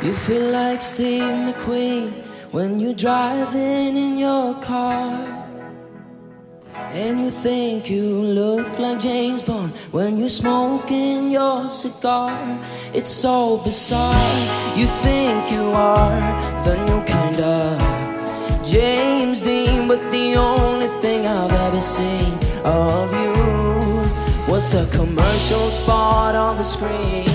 [0.03, 2.11] You feel like Steve McQueen
[2.51, 5.45] when you're driving in your car.
[6.93, 12.37] And you think you look like James Bond when you're smoking your cigar.
[12.93, 14.15] It's so bizarre.
[14.77, 17.84] You think you are the new kind of
[18.65, 26.33] James Dean, but the only thing I've ever seen of you was a commercial spot
[26.35, 27.34] on the screen.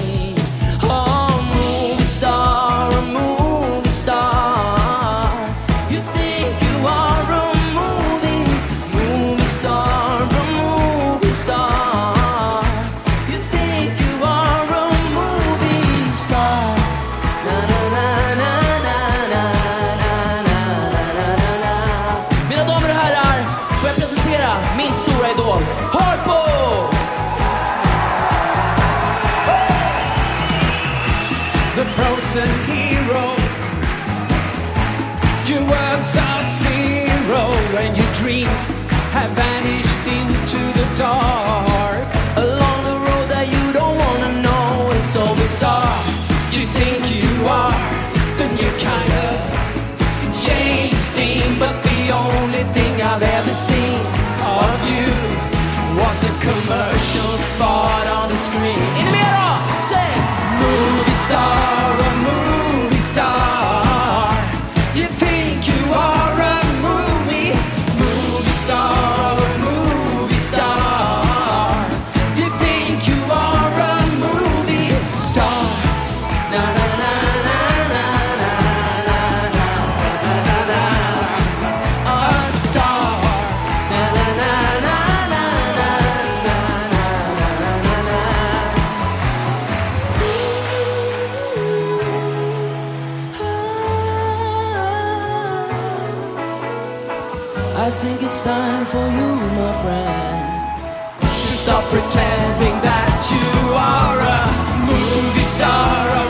[97.82, 104.40] I think it's time for you, my friend, to stop pretending that you are a
[104.84, 106.29] movie star